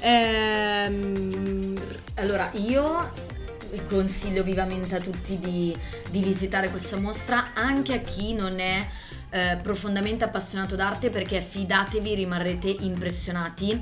Ehm... 0.00 1.78
Allora 2.14 2.50
io 2.54 3.12
consiglio 3.88 4.42
vivamente 4.42 4.96
a 4.96 5.00
tutti 5.00 5.38
di, 5.38 5.74
di 6.10 6.22
visitare 6.22 6.70
questa 6.70 6.98
mostra 6.98 7.52
anche 7.54 7.94
a 7.94 7.98
chi 7.98 8.34
non 8.34 8.58
è 8.58 8.86
eh, 9.30 9.58
profondamente 9.62 10.24
appassionato 10.24 10.74
d'arte 10.74 11.08
perché 11.10 11.40
fidatevi 11.40 12.14
rimarrete 12.14 12.68
impressionati 12.68 13.80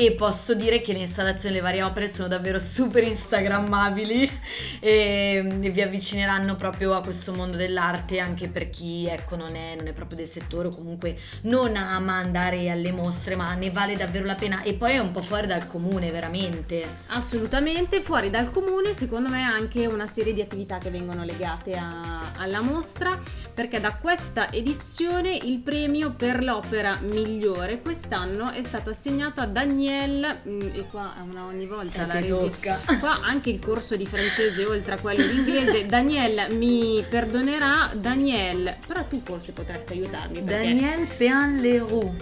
e 0.00 0.12
posso 0.12 0.54
dire 0.54 0.80
che 0.80 0.92
le 0.92 1.00
installazioni 1.00 1.56
delle 1.56 1.66
varie 1.66 1.82
opere 1.82 2.06
sono 2.06 2.28
davvero 2.28 2.60
super 2.60 3.02
instagrammabili 3.02 4.30
e, 4.78 5.58
e 5.60 5.70
vi 5.70 5.82
avvicineranno 5.82 6.54
proprio 6.54 6.94
a 6.94 7.00
questo 7.00 7.34
mondo 7.34 7.56
dell'arte 7.56 8.20
anche 8.20 8.46
per 8.46 8.70
chi 8.70 9.08
ecco 9.08 9.34
non 9.34 9.56
è, 9.56 9.74
non 9.76 9.88
è 9.88 9.92
proprio 9.92 10.18
del 10.18 10.28
settore 10.28 10.68
o 10.68 10.70
comunque 10.70 11.18
non 11.42 11.74
ama 11.74 12.12
andare 12.12 12.70
alle 12.70 12.92
mostre 12.92 13.34
ma 13.34 13.52
ne 13.54 13.72
vale 13.72 13.96
davvero 13.96 14.24
la 14.24 14.36
pena. 14.36 14.62
E 14.62 14.74
poi 14.74 14.92
è 14.92 14.98
un 14.98 15.10
po' 15.10 15.20
fuori 15.20 15.48
dal 15.48 15.66
comune 15.66 16.12
veramente. 16.12 16.86
Assolutamente 17.08 18.00
fuori 18.00 18.30
dal 18.30 18.52
comune 18.52 18.94
secondo 18.94 19.28
me 19.28 19.42
anche 19.42 19.86
una 19.86 20.06
serie 20.06 20.32
di 20.32 20.40
attività 20.40 20.78
che 20.78 20.90
vengono 20.90 21.24
legate 21.24 21.72
a, 21.72 22.34
alla 22.36 22.60
mostra 22.60 23.18
perché 23.52 23.80
da 23.80 23.96
questa 23.96 24.52
edizione 24.52 25.34
il 25.34 25.58
premio 25.58 26.12
per 26.12 26.44
l'opera 26.44 27.00
migliore 27.00 27.80
quest'anno 27.80 28.52
è 28.52 28.62
stato 28.62 28.90
assegnato 28.90 29.40
a 29.40 29.46
Daniel 29.88 30.36
mm, 30.46 30.60
e 30.74 30.84
qua 30.90 31.14
è 31.16 31.20
una 31.20 31.46
ogni 31.46 31.66
volta 31.66 32.04
la 32.04 32.20
regia. 32.20 32.78
qua 33.00 33.20
anche 33.22 33.48
il 33.48 33.58
corso 33.58 33.96
di 33.96 34.04
francese 34.04 34.66
oltre 34.66 34.94
a 34.94 35.00
quello 35.00 35.26
di 35.26 35.38
inglese. 35.38 35.86
Daniel 35.88 36.54
mi 36.54 37.02
perdonerà. 37.08 37.90
Daniel 37.94 38.76
però 38.86 39.02
tu 39.04 39.20
forse 39.24 39.52
potresti 39.52 39.94
aiutarmi 39.94 40.42
perché... 40.42 40.74
Daniel 40.74 41.06
Pean-Leroux 41.16 42.12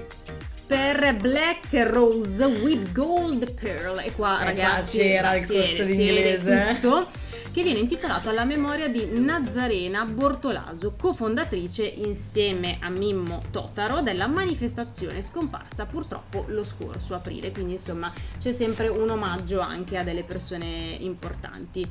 per 0.67 1.17
Black 1.17 1.67
Rose 1.73 2.45
with 2.45 2.93
Gold 2.93 3.53
Pearl. 3.53 3.99
E 3.99 4.13
qua 4.13 4.41
eh, 4.41 4.45
ragazzi 4.45 4.99
c'era 4.99 5.35
il 5.35 5.47
corso 5.47 5.83
di 5.83 5.93
inglese. 5.93 6.79
tutto 6.81 7.09
che 7.57 7.63
viene 7.63 7.79
intitolato 7.79 8.29
alla 8.29 8.45
memoria 8.45 8.87
di 8.87 9.19
Nazarena 9.19 10.05
Bortolaso, 10.05 10.93
cofondatrice 10.95 11.87
insieme 11.87 12.77
a 12.83 12.91
Mimmo 12.91 13.41
Totaro 13.51 14.03
della 14.03 14.27
manifestazione 14.27 15.23
scomparsa 15.23 15.87
purtroppo 15.87 16.45
lo 16.49 16.65
scorso 16.65 17.15
aprile, 17.15 17.53
quindi 17.53 17.73
insomma 17.73 18.13
c'è 18.39 18.53
sempre 18.53 18.89
un 18.89 19.09
omaggio 19.09 19.61
anche 19.61 19.97
a 19.97 20.05
delle 20.05 20.23
persone 20.23 20.99
importanti. 21.01 21.89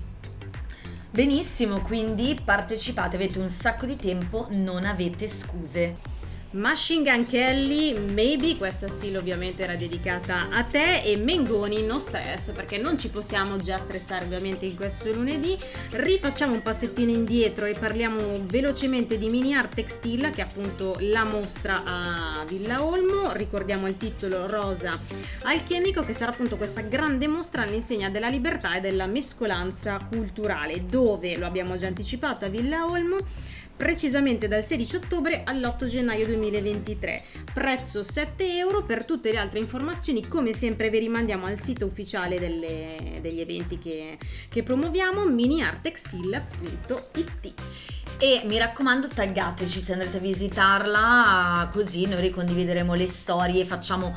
Benissimo, 1.09 1.81
quindi 1.81 2.39
partecipate, 2.45 3.15
avete 3.15 3.39
un 3.39 3.49
sacco 3.49 3.87
di 3.87 3.95
tempo, 3.95 4.47
non 4.51 4.85
avete 4.85 5.27
scuse. 5.27 6.14
Machine 6.55 7.03
Gun 7.03 7.25
Kelly, 7.25 7.99
Maybe, 7.99 8.55
questa 8.55 8.89
sì 8.89 9.13
ovviamente 9.13 9.63
era 9.63 9.75
dedicata 9.75 10.47
a 10.49 10.63
te 10.63 11.01
e 11.01 11.17
Mengoni 11.17 11.83
no 11.83 11.99
stress 11.99 12.51
perché 12.53 12.77
non 12.77 12.97
ci 12.97 13.09
possiamo 13.09 13.57
già 13.57 13.77
stressare 13.77 14.23
ovviamente 14.23 14.65
in 14.65 14.77
questo 14.77 15.11
lunedì. 15.11 15.57
Rifacciamo 15.89 16.53
un 16.53 16.61
passettino 16.61 17.11
indietro 17.11 17.65
e 17.65 17.73
parliamo 17.73 18.39
velocemente 18.43 19.17
di 19.17 19.27
Mini 19.27 19.53
Art 19.53 19.75
Textile 19.75 20.29
che 20.29 20.43
è 20.43 20.45
appunto 20.45 20.95
la 20.99 21.25
mostra 21.25 21.83
a 21.85 22.45
Villa 22.47 22.81
Olmo. 22.85 23.33
Ricordiamo 23.33 23.89
il 23.89 23.97
titolo 23.97 24.47
Rosa 24.47 24.97
Alchemico 25.41 26.03
che 26.03 26.13
sarà 26.13 26.31
appunto 26.31 26.55
questa 26.55 26.79
grande 26.79 27.27
mostra 27.27 27.63
all'insegna 27.63 28.09
della 28.09 28.29
libertà 28.29 28.77
e 28.77 28.79
della 28.79 29.07
mescolanza 29.07 29.99
culturale 30.09 30.85
dove, 30.85 31.35
lo 31.35 31.47
abbiamo 31.47 31.75
già 31.75 31.87
anticipato 31.87 32.45
a 32.45 32.47
Villa 32.47 32.85
Olmo, 32.85 33.17
precisamente 33.75 34.47
dal 34.47 34.63
16 34.63 34.95
ottobre 34.95 35.43
all'8 35.43 35.85
gennaio 35.85 36.25
2023. 36.27 37.23
Prezzo 37.53 38.03
7 38.03 38.57
euro. 38.57 38.83
Per 38.83 39.05
tutte 39.05 39.31
le 39.31 39.37
altre 39.37 39.59
informazioni, 39.59 40.27
come 40.27 40.53
sempre, 40.53 40.89
vi 40.89 40.99
rimandiamo 40.99 41.45
al 41.45 41.59
sito 41.59 41.85
ufficiale 41.85 42.39
delle, 42.39 43.19
degli 43.21 43.39
eventi 43.39 43.77
che, 43.77 44.17
che 44.49 44.63
promuoviamo, 44.63 45.25
miniartextil.it. 45.25 47.53
E 48.17 48.43
mi 48.45 48.57
raccomando, 48.57 49.09
taggateci 49.09 49.81
se 49.81 49.91
andrete 49.91 50.17
a 50.17 50.21
visitarla, 50.21 51.69
così 51.71 52.05
noi 52.05 52.21
ricondivideremo 52.21 52.93
le 52.93 53.07
storie, 53.07 53.65
facciamo 53.65 54.15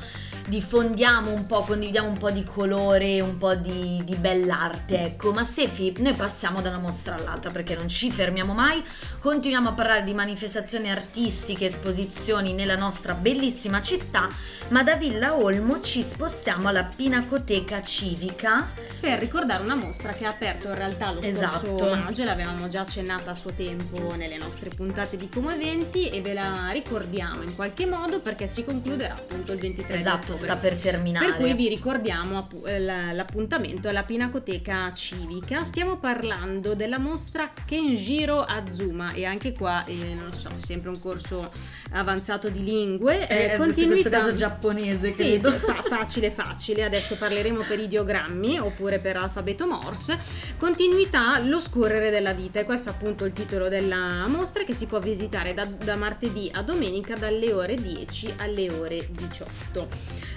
diffondiamo 0.48 1.30
un 1.30 1.46
po', 1.46 1.60
condividiamo 1.60 2.08
un 2.08 2.16
po' 2.16 2.30
di 2.30 2.42
colore, 2.42 3.20
un 3.20 3.36
po' 3.36 3.54
di, 3.54 4.02
di 4.04 4.14
bell'arte, 4.16 5.04
ecco. 5.04 5.32
Ma 5.32 5.44
Sefi, 5.44 5.94
noi 5.98 6.14
passiamo 6.14 6.62
da 6.62 6.70
una 6.70 6.78
mostra 6.78 7.14
all'altra 7.14 7.50
perché 7.50 7.74
non 7.74 7.88
ci 7.88 8.10
fermiamo 8.10 8.54
mai, 8.54 8.82
continuiamo 9.18 9.68
a 9.68 9.72
parlare 9.72 10.04
di 10.04 10.14
manifestazioni 10.14 10.90
artistiche, 10.90 11.66
esposizioni 11.66 12.54
nella 12.54 12.76
nostra 12.76 13.14
bellissima 13.14 13.82
città, 13.82 14.28
ma 14.68 14.82
da 14.82 14.96
Villa 14.96 15.36
Olmo 15.36 15.80
ci 15.80 16.02
spostiamo 16.02 16.68
alla 16.68 16.84
Pinacoteca 16.84 17.82
Civica 17.82 18.72
per 18.98 19.18
ricordare 19.18 19.62
una 19.62 19.76
mostra 19.76 20.12
che 20.12 20.24
ha 20.24 20.30
aperto 20.30 20.68
in 20.68 20.74
realtà 20.74 21.12
lo 21.12 21.22
scorso 21.22 21.36
esatto. 21.36 21.94
maggio, 21.94 22.24
l'avevamo 22.24 22.68
già 22.68 22.80
accennata 22.80 23.32
a 23.32 23.34
suo 23.34 23.52
tempo 23.52 24.14
nelle 24.16 24.38
nostre 24.38 24.70
puntate 24.70 25.16
di 25.16 25.28
Como 25.28 25.50
Eventi 25.50 26.08
e 26.08 26.20
ve 26.20 26.32
la 26.32 26.70
ricordiamo 26.70 27.42
in 27.42 27.54
qualche 27.54 27.86
modo 27.86 28.20
perché 28.20 28.46
si 28.46 28.64
concluderà 28.64 29.14
appunto 29.14 29.52
il 29.52 29.58
23 29.58 29.94
esatto, 29.94 30.37
sta 30.38 30.56
per 30.56 30.76
terminare. 30.76 31.26
Per 31.26 31.36
cui 31.36 31.54
vi 31.54 31.68
ricordiamo 31.68 32.48
l'appuntamento 32.62 33.88
alla 33.88 34.02
Pinacoteca 34.02 34.92
Civica. 34.92 35.64
Stiamo 35.64 35.98
parlando 35.98 36.74
della 36.74 36.98
mostra 36.98 37.52
Kenjiro 37.66 38.40
Azuma 38.40 39.12
e 39.12 39.24
anche 39.24 39.52
qua, 39.52 39.84
eh, 39.84 40.14
non 40.14 40.32
so, 40.32 40.50
sempre 40.56 40.88
un 40.90 41.00
corso 41.00 41.50
avanzato 41.92 42.48
di 42.48 42.62
lingue. 42.62 43.26
Eh, 43.28 43.52
eh, 43.52 43.56
continuità... 43.56 43.82
In 43.82 43.90
questo 43.90 44.10
caso 44.10 44.34
giapponese, 44.34 45.08
sì, 45.08 45.22
credo. 45.24 45.50
Sì, 45.50 45.58
fa- 45.58 45.82
facile 45.82 46.30
facile. 46.30 46.84
Adesso 46.84 47.16
parleremo 47.16 47.62
per 47.62 47.80
ideogrammi 47.80 48.58
oppure 48.58 48.98
per 48.98 49.16
alfabeto 49.16 49.66
Morse. 49.66 50.18
Continuità, 50.56 51.38
lo 51.40 51.58
scorrere 51.58 52.10
della 52.10 52.32
vita. 52.32 52.60
E 52.60 52.64
questo 52.64 52.90
è 52.90 52.92
appunto 52.92 53.24
il 53.24 53.32
titolo 53.32 53.68
della 53.68 54.26
mostra 54.28 54.64
che 54.64 54.74
si 54.74 54.86
può 54.86 54.98
visitare 55.00 55.54
da, 55.54 55.64
da 55.64 55.96
martedì 55.96 56.50
a 56.52 56.62
domenica 56.62 57.16
dalle 57.16 57.52
ore 57.52 57.74
10 57.74 58.34
alle 58.38 58.70
ore 58.70 59.08
18. 59.10 59.88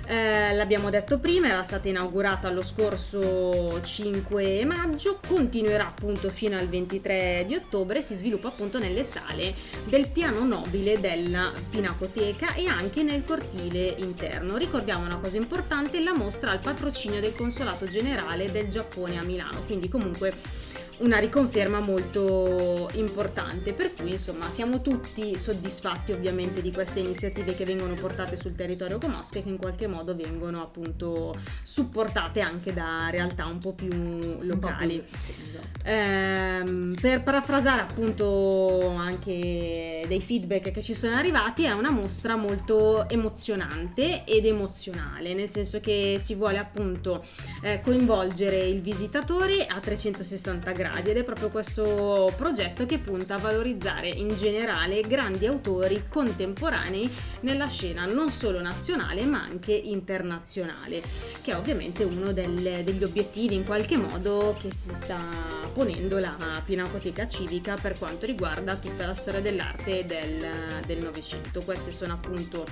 Eh, 0.05 0.53
l'abbiamo 0.53 0.89
detto 0.89 1.19
prima, 1.19 1.47
era 1.47 1.63
stata 1.63 1.87
inaugurata 1.87 2.49
lo 2.49 2.63
scorso 2.63 3.81
5 3.81 4.65
maggio, 4.65 5.19
continuerà 5.25 5.87
appunto 5.87 6.29
fino 6.29 6.57
al 6.57 6.67
23 6.67 7.45
di 7.47 7.55
ottobre 7.55 8.01
si 8.01 8.15
sviluppa 8.15 8.49
appunto 8.49 8.79
nelle 8.79 9.03
sale 9.03 9.53
del 9.85 10.07
piano 10.07 10.43
nobile 10.43 10.99
della 10.99 11.51
Pinacoteca 11.69 12.53
e 12.53 12.67
anche 12.67 13.03
nel 13.03 13.23
cortile 13.23 13.95
interno. 13.97 14.57
Ricordiamo 14.57 15.05
una 15.05 15.17
cosa 15.17 15.37
importante, 15.37 16.03
la 16.03 16.13
mostra 16.13 16.51
al 16.51 16.59
patrocinio 16.59 17.21
del 17.21 17.35
Consolato 17.35 17.87
Generale 17.87 18.51
del 18.51 18.67
Giappone 18.67 19.17
a 19.17 19.23
Milano, 19.23 19.63
quindi 19.65 19.87
comunque 19.87 20.33
una 21.01 21.17
riconferma 21.17 21.79
molto 21.79 22.89
importante, 22.93 23.73
per 23.73 23.93
cui 23.93 24.11
insomma 24.11 24.49
siamo 24.49 24.81
tutti 24.81 25.37
soddisfatti 25.37 26.11
ovviamente 26.11 26.61
di 26.61 26.71
queste 26.71 26.99
iniziative 26.99 27.55
che 27.55 27.65
vengono 27.65 27.93
portate 27.95 28.35
sul 28.35 28.55
territorio 28.55 28.97
comasco 28.97 29.39
e 29.39 29.43
che 29.43 29.49
in 29.49 29.57
qualche 29.57 29.87
modo 29.87 30.15
vengono 30.15 30.61
appunto 30.61 31.35
supportate 31.63 32.41
anche 32.41 32.73
da 32.73 33.09
realtà 33.09 33.45
un 33.45 33.57
po' 33.57 33.73
più 33.73 33.89
locali. 34.41 34.97
Po 34.97 35.03
più, 35.09 35.19
sì, 35.19 35.33
esatto. 35.47 35.67
ehm, 35.83 36.95
per 36.99 37.23
parafrasare 37.23 37.81
appunto 37.81 38.89
anche 38.89 40.05
dei 40.07 40.21
feedback 40.21 40.71
che 40.71 40.81
ci 40.81 40.93
sono 40.93 41.15
arrivati, 41.15 41.63
è 41.63 41.71
una 41.71 41.91
mostra 41.91 42.35
molto 42.35 43.09
emozionante 43.09 44.23
ed 44.25 44.45
emozionale, 44.45 45.33
nel 45.33 45.49
senso 45.49 45.79
che 45.79 46.17
si 46.19 46.35
vuole 46.35 46.59
appunto 46.59 47.23
eh, 47.63 47.81
coinvolgere 47.81 48.57
il 48.57 48.81
visitatore 48.81 49.65
a 49.65 49.79
360 49.79 50.71
gradi 50.71 50.89
gradi 50.90 50.90
ed 50.97 51.17
è 51.17 51.23
proprio 51.23 51.49
questo 51.49 52.33
progetto 52.35 52.85
che 52.85 52.99
punta 52.99 53.35
a 53.35 53.37
valorizzare 53.37 54.07
in 54.07 54.35
generale 54.35 55.01
grandi 55.01 55.45
autori 55.45 56.05
contemporanei 56.07 57.09
nella 57.41 57.67
scena 57.67 58.05
non 58.05 58.29
solo 58.29 58.61
nazionale 58.61 59.25
ma 59.25 59.41
anche 59.41 59.73
internazionale, 59.73 61.01
che 61.41 61.51
è 61.51 61.55
ovviamente 61.55 62.03
uno 62.03 62.31
del, 62.31 62.83
degli 62.83 63.03
obiettivi 63.03 63.55
in 63.55 63.63
qualche 63.63 63.97
modo 63.97 64.55
che 64.59 64.73
si 64.73 64.93
sta 64.93 65.19
ponendo 65.73 66.19
la 66.19 66.61
Pinacoteca 66.63 67.27
Civica 67.27 67.75
per 67.75 67.97
quanto 67.97 68.25
riguarda 68.25 68.75
tutta 68.75 69.05
la 69.05 69.15
storia 69.15 69.41
dell'arte 69.41 70.05
del 70.05 71.01
Novecento. 71.01 71.61
Queste 71.61 71.91
sono 71.91 72.13
appunto 72.13 72.65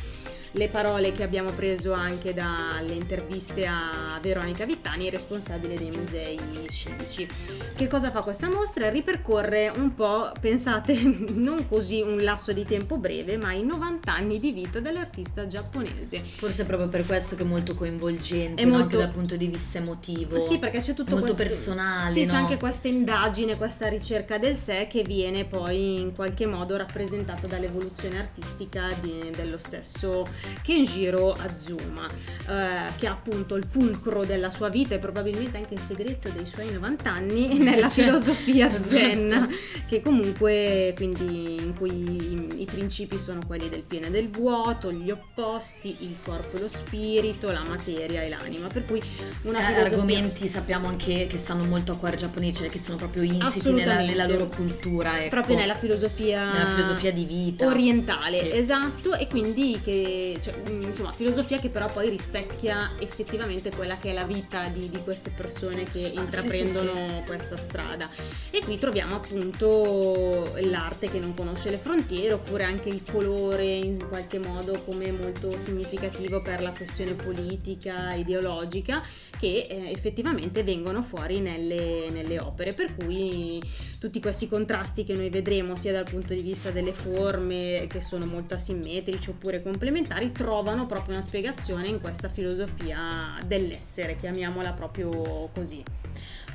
le 0.52 0.68
parole 0.70 1.12
che 1.12 1.24
abbiamo 1.24 1.52
preso 1.52 1.94
anche 1.94 2.34
dalle 2.34 2.94
interviste 2.94 3.66
a 3.66 4.18
Veronica 4.22 4.66
Vittani, 4.66 5.10
responsabile 5.10 5.78
dei 5.78 5.92
musei 5.92 6.40
civici. 6.70 7.28
Che 7.76 7.88
cosa 7.88 8.12
fa 8.12 8.22
questa 8.22 8.50
mostra? 8.50 8.90
Ripercorre 8.90 9.72
un 9.76 9.94
po', 9.94 10.32
pensate, 10.40 10.98
non 11.34 11.68
così 11.68 12.02
un 12.02 12.24
lasso 12.24 12.52
di 12.52 12.66
tempo 12.66 12.98
breve, 12.98 13.38
ma 13.38 13.54
i 13.54 13.64
90 13.64 14.12
anni 14.12 14.40
di 14.40 14.52
vita 14.52 14.80
dell'artista 14.80 15.46
giapponese. 15.46 16.20
Forse 16.20 16.66
proprio 16.66 16.90
per 16.90 17.06
questo 17.06 17.36
che 17.36 17.44
è 17.44 17.46
molto 17.46 17.76
coinvolgente, 17.76 18.62
è 18.62 18.66
molto... 18.66 18.84
anche 18.84 18.98
dal 18.98 19.12
punto 19.12 19.36
di 19.36 19.48
vista 19.48 19.78
emotivo. 19.78 20.40
Sì, 20.40 20.58
perché 20.58 20.80
c'è 20.80 20.94
tutto 20.94 21.18
molto 21.18 21.36
questo... 21.36 21.44
personale. 21.44 22.12
Sì, 22.12 22.24
no? 22.24 22.32
c'è 22.32 22.36
anche 22.36 22.58
questa 22.58 22.88
indagine, 22.88 23.56
questa 23.56 23.88
ricerca 23.88 24.38
del 24.38 24.56
sé 24.56 24.88
che 24.90 25.04
viene 25.04 25.46
poi 25.46 26.00
in 26.00 26.14
qualche 26.14 26.46
modo 26.46 26.76
rappresentata 26.76 27.48
dall'evoluzione 27.48 28.18
artistica 28.18 28.90
di, 29.00 29.32
dello 29.36 29.58
stesso 29.58 30.26
Kenjiro 30.62 31.32
Azuma, 31.32 32.08
eh, 32.08 32.92
che 32.98 33.06
è 33.06 33.10
appunto 33.10 33.56
il 33.56 33.66
fulcro 33.66 34.26
della 34.26 34.50
sua 34.50 34.70
vita 34.70 34.96
e 34.96 35.00
probabilmente 35.00 35.58
anche 35.58 35.74
il 35.74 35.80
segreto 35.80 36.30
dei 36.30 36.46
suoi 36.46 36.72
90 36.72 37.12
anni 37.12 37.58
nella 37.60 37.90
cioè, 37.90 38.06
filosofia 38.06 38.70
zen, 38.82 39.32
esatto. 39.32 39.54
che 39.88 40.02
comunque 40.02 40.94
quindi 40.96 41.62
in 41.62 41.76
cui 41.76 41.92
i, 41.92 42.62
i 42.62 42.66
principi 42.66 43.18
sono 43.18 43.40
quelli 43.46 43.70
del 43.70 43.82
pieno 43.82 44.08
e 44.08 44.10
del 44.12 44.30
vuoto, 44.30 44.92
gli 44.92 45.12
opposti, 45.12 45.98
il 46.02 46.16
corpo 46.24 46.58
e 46.58 46.60
lo 46.62 46.68
spirito, 46.68 47.52
la 47.52 47.64
materia 47.64 48.22
e 48.22 48.30
l'anima. 48.30 48.68
Per 48.68 48.86
cui 48.86 49.02
una 49.44 49.60
eh, 49.60 49.74
filosofia... 49.74 49.98
argomenti 49.98 50.48
sappiamo 50.48 50.88
anche 50.88 51.28
che 51.28 51.38
stanno 51.38 51.66
molto 51.66 51.94
a 51.94 51.98
cuore 51.98 52.18
giapponesi, 52.18 52.62
cioè 52.62 52.70
che 52.70 52.80
sono 52.80 52.98
proprio 52.98 53.24
insiti 53.24 53.72
nella, 53.72 53.98
nella, 53.98 54.28
loro 54.28 54.48
cultura. 54.48 55.18
Ecco. 55.18 55.30
Proprio 55.30 55.56
nella 55.56 55.76
filosofia, 55.76 56.52
nella 56.52 56.68
filosofia 56.68 57.12
di 57.12 57.26
vita. 57.26 57.68
Orientale, 57.68 58.52
sì. 58.52 58.58
esatto, 58.58 59.14
e 59.16 59.28
quindi 59.28 59.80
che, 59.84 60.29
cioè, 60.42 60.56
mm, 60.70 60.84
insomma, 60.84 61.12
filosofia 61.12 61.60
che 61.60 61.70
però 61.70 61.88
poi 61.92 62.10
rispecchia 62.10 62.92
effettivamente 63.00 63.72
quella 63.72 63.98
che 63.98 64.12
è 64.12 64.14
la 64.14 64.26
vita 64.26 64.68
di, 64.68 64.90
di 64.90 65.00
queste 65.04 65.32
persone 65.36 65.84
che 65.84 66.12
ah, 66.16 66.22
intraprendono 66.22 66.94
sì, 66.94 67.14
sì, 67.16 67.24
questa 67.26 67.58
strada. 67.58 68.10
E 68.50 68.62
qui 68.64 68.78
troviamo 68.78 69.16
appunto 69.16 70.52
l'arte 70.62 71.10
che 71.10 71.20
non 71.20 71.34
conosce 71.34 71.70
le 71.70 71.78
frontiere, 71.78 72.34
oppure 72.34 72.64
anche 72.64 72.90
il 72.90 73.04
colore 73.10 73.66
in 73.66 74.08
qualche 74.08 74.40
modo 74.40 74.82
come 74.86 75.12
molto 75.12 75.58
significativo 75.58 76.42
per 76.42 76.62
la 76.62 76.72
questione 76.72 77.14
politica, 77.14 78.14
ideologica, 78.14 79.02
che 79.40 79.68
eh, 79.70 79.92
effettivamente 79.92 80.64
vengono 80.64 81.02
fuori 81.02 81.40
nelle, 81.40 82.10
nelle 82.10 82.40
opere. 82.40 82.74
Per 82.74 82.96
cui 82.96 83.62
tutti 84.00 84.20
questi 84.22 84.48
contrasti 84.48 85.04
che 85.04 85.14
noi 85.14 85.30
vedremo 85.30 85.76
sia 85.76 85.92
dal 85.92 86.06
punto 86.10 86.34
di 86.34 86.42
vista 86.42 86.72
delle 86.72 86.94
forme 86.94 87.88
che 87.88 88.02
sono 88.02 88.26
molto 88.26 88.54
asimmetrici 88.54 89.30
oppure 89.30 89.62
complementari 89.62 90.19
trovano 90.32 90.86
proprio 90.86 91.14
una 91.14 91.24
spiegazione 91.24 91.88
in 91.88 92.00
questa 92.02 92.30
filosofia 92.30 93.38
dell'essere, 93.46 94.18
chiamiamola 94.18 94.74
proprio 94.74 95.50
così. 95.54 95.84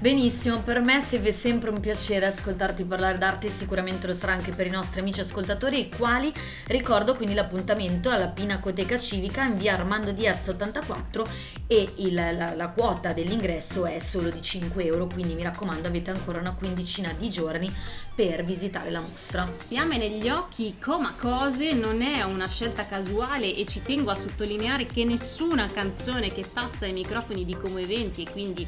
Benissimo, 0.01 0.61
per 0.61 0.81
me 0.81 0.99
è 0.99 1.33
sempre 1.33 1.71
un 1.71 1.81
piacere 1.81 2.27
ascoltarti 2.27 2.85
parlare 2.85 3.17
d'arte, 3.17 3.49
sicuramente 3.49 4.07
lo 4.09 4.13
sarà 4.13 4.33
anche 4.33 4.51
per 4.51 4.67
i 4.67 4.71
nostri 4.71 5.01
amici 5.01 5.21
ascoltatori, 5.21 5.81
i 5.81 5.89
quali 5.89 6.33
ricordo 6.67 7.15
quindi 7.15 7.35
l'appuntamento 7.35 8.11
alla 8.11 8.27
Pinacoteca 8.27 8.99
Civica 8.99 9.45
in 9.45 9.57
via 9.57 9.75
Armando 9.75 10.11
Diaz 10.13 10.49
84 10.49 11.27
e 11.67 11.93
il, 11.99 12.13
la, 12.13 12.55
la, 12.55 12.69
quota 12.69 13.13
dell'ingresso 13.13 13.87
è 13.87 13.99
solo 14.01 14.29
di 14.29 14.43
5 14.43 14.85
euro, 14.85 15.07
quindi 15.07 15.35
mi 15.35 15.43
raccomando 15.43 15.89
avete 15.89 16.11
ancora 16.11 16.39
una 16.39 16.53
quindicina 16.53 17.15
di 17.17 17.31
giorni 17.31 17.73
per 18.15 18.45
visitare 18.45 18.91
la 18.91 19.01
mostra. 19.01 19.49
Fiamme 19.69 19.97
negli 19.97 20.29
occhi, 20.29 20.77
coma 20.79 21.15
cose, 21.19 21.73
non 21.73 22.03
è 22.03 22.23
una 22.25 22.49
scelta 22.49 22.87
casuale 22.87 23.55
e 23.55 23.65
ci 23.65 23.81
tengo 23.83 24.11
a 24.11 24.17
sottolineare 24.17 24.87
che 24.87 25.05
nessuna 25.05 25.69
canzone 25.69 26.31
che 26.33 26.45
passa 26.51 26.85
ai 26.85 26.93
microfoni 26.93 27.45
di 27.45 27.57
Como 27.57 27.79
Eventi 27.79 28.23
e 28.23 28.31
quindi 28.31 28.67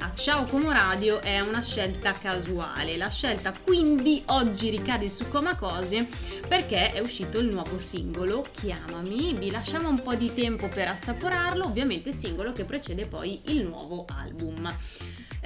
a 0.00 0.14
Ciao 0.14 0.44
Como 0.44 0.65
Radio 0.70 1.20
è 1.20 1.40
una 1.40 1.62
scelta 1.62 2.12
casuale. 2.12 2.96
La 2.96 3.10
scelta 3.10 3.52
quindi 3.52 4.22
oggi 4.26 4.70
ricade 4.70 5.10
su 5.10 5.28
Coma 5.28 5.54
Cose 5.54 6.06
perché 6.48 6.92
è 6.92 7.00
uscito 7.00 7.38
il 7.38 7.48
nuovo 7.48 7.78
singolo 7.78 8.46
Chiamami. 8.52 9.34
Vi 9.34 9.50
lasciamo 9.50 9.88
un 9.88 10.02
po' 10.02 10.14
di 10.14 10.32
tempo 10.34 10.68
per 10.68 10.88
assaporarlo, 10.88 11.64
ovviamente 11.64 12.12
singolo 12.12 12.52
che 12.52 12.64
precede 12.64 13.06
poi 13.06 13.40
il 13.46 13.64
nuovo 13.64 14.04
album 14.08 14.74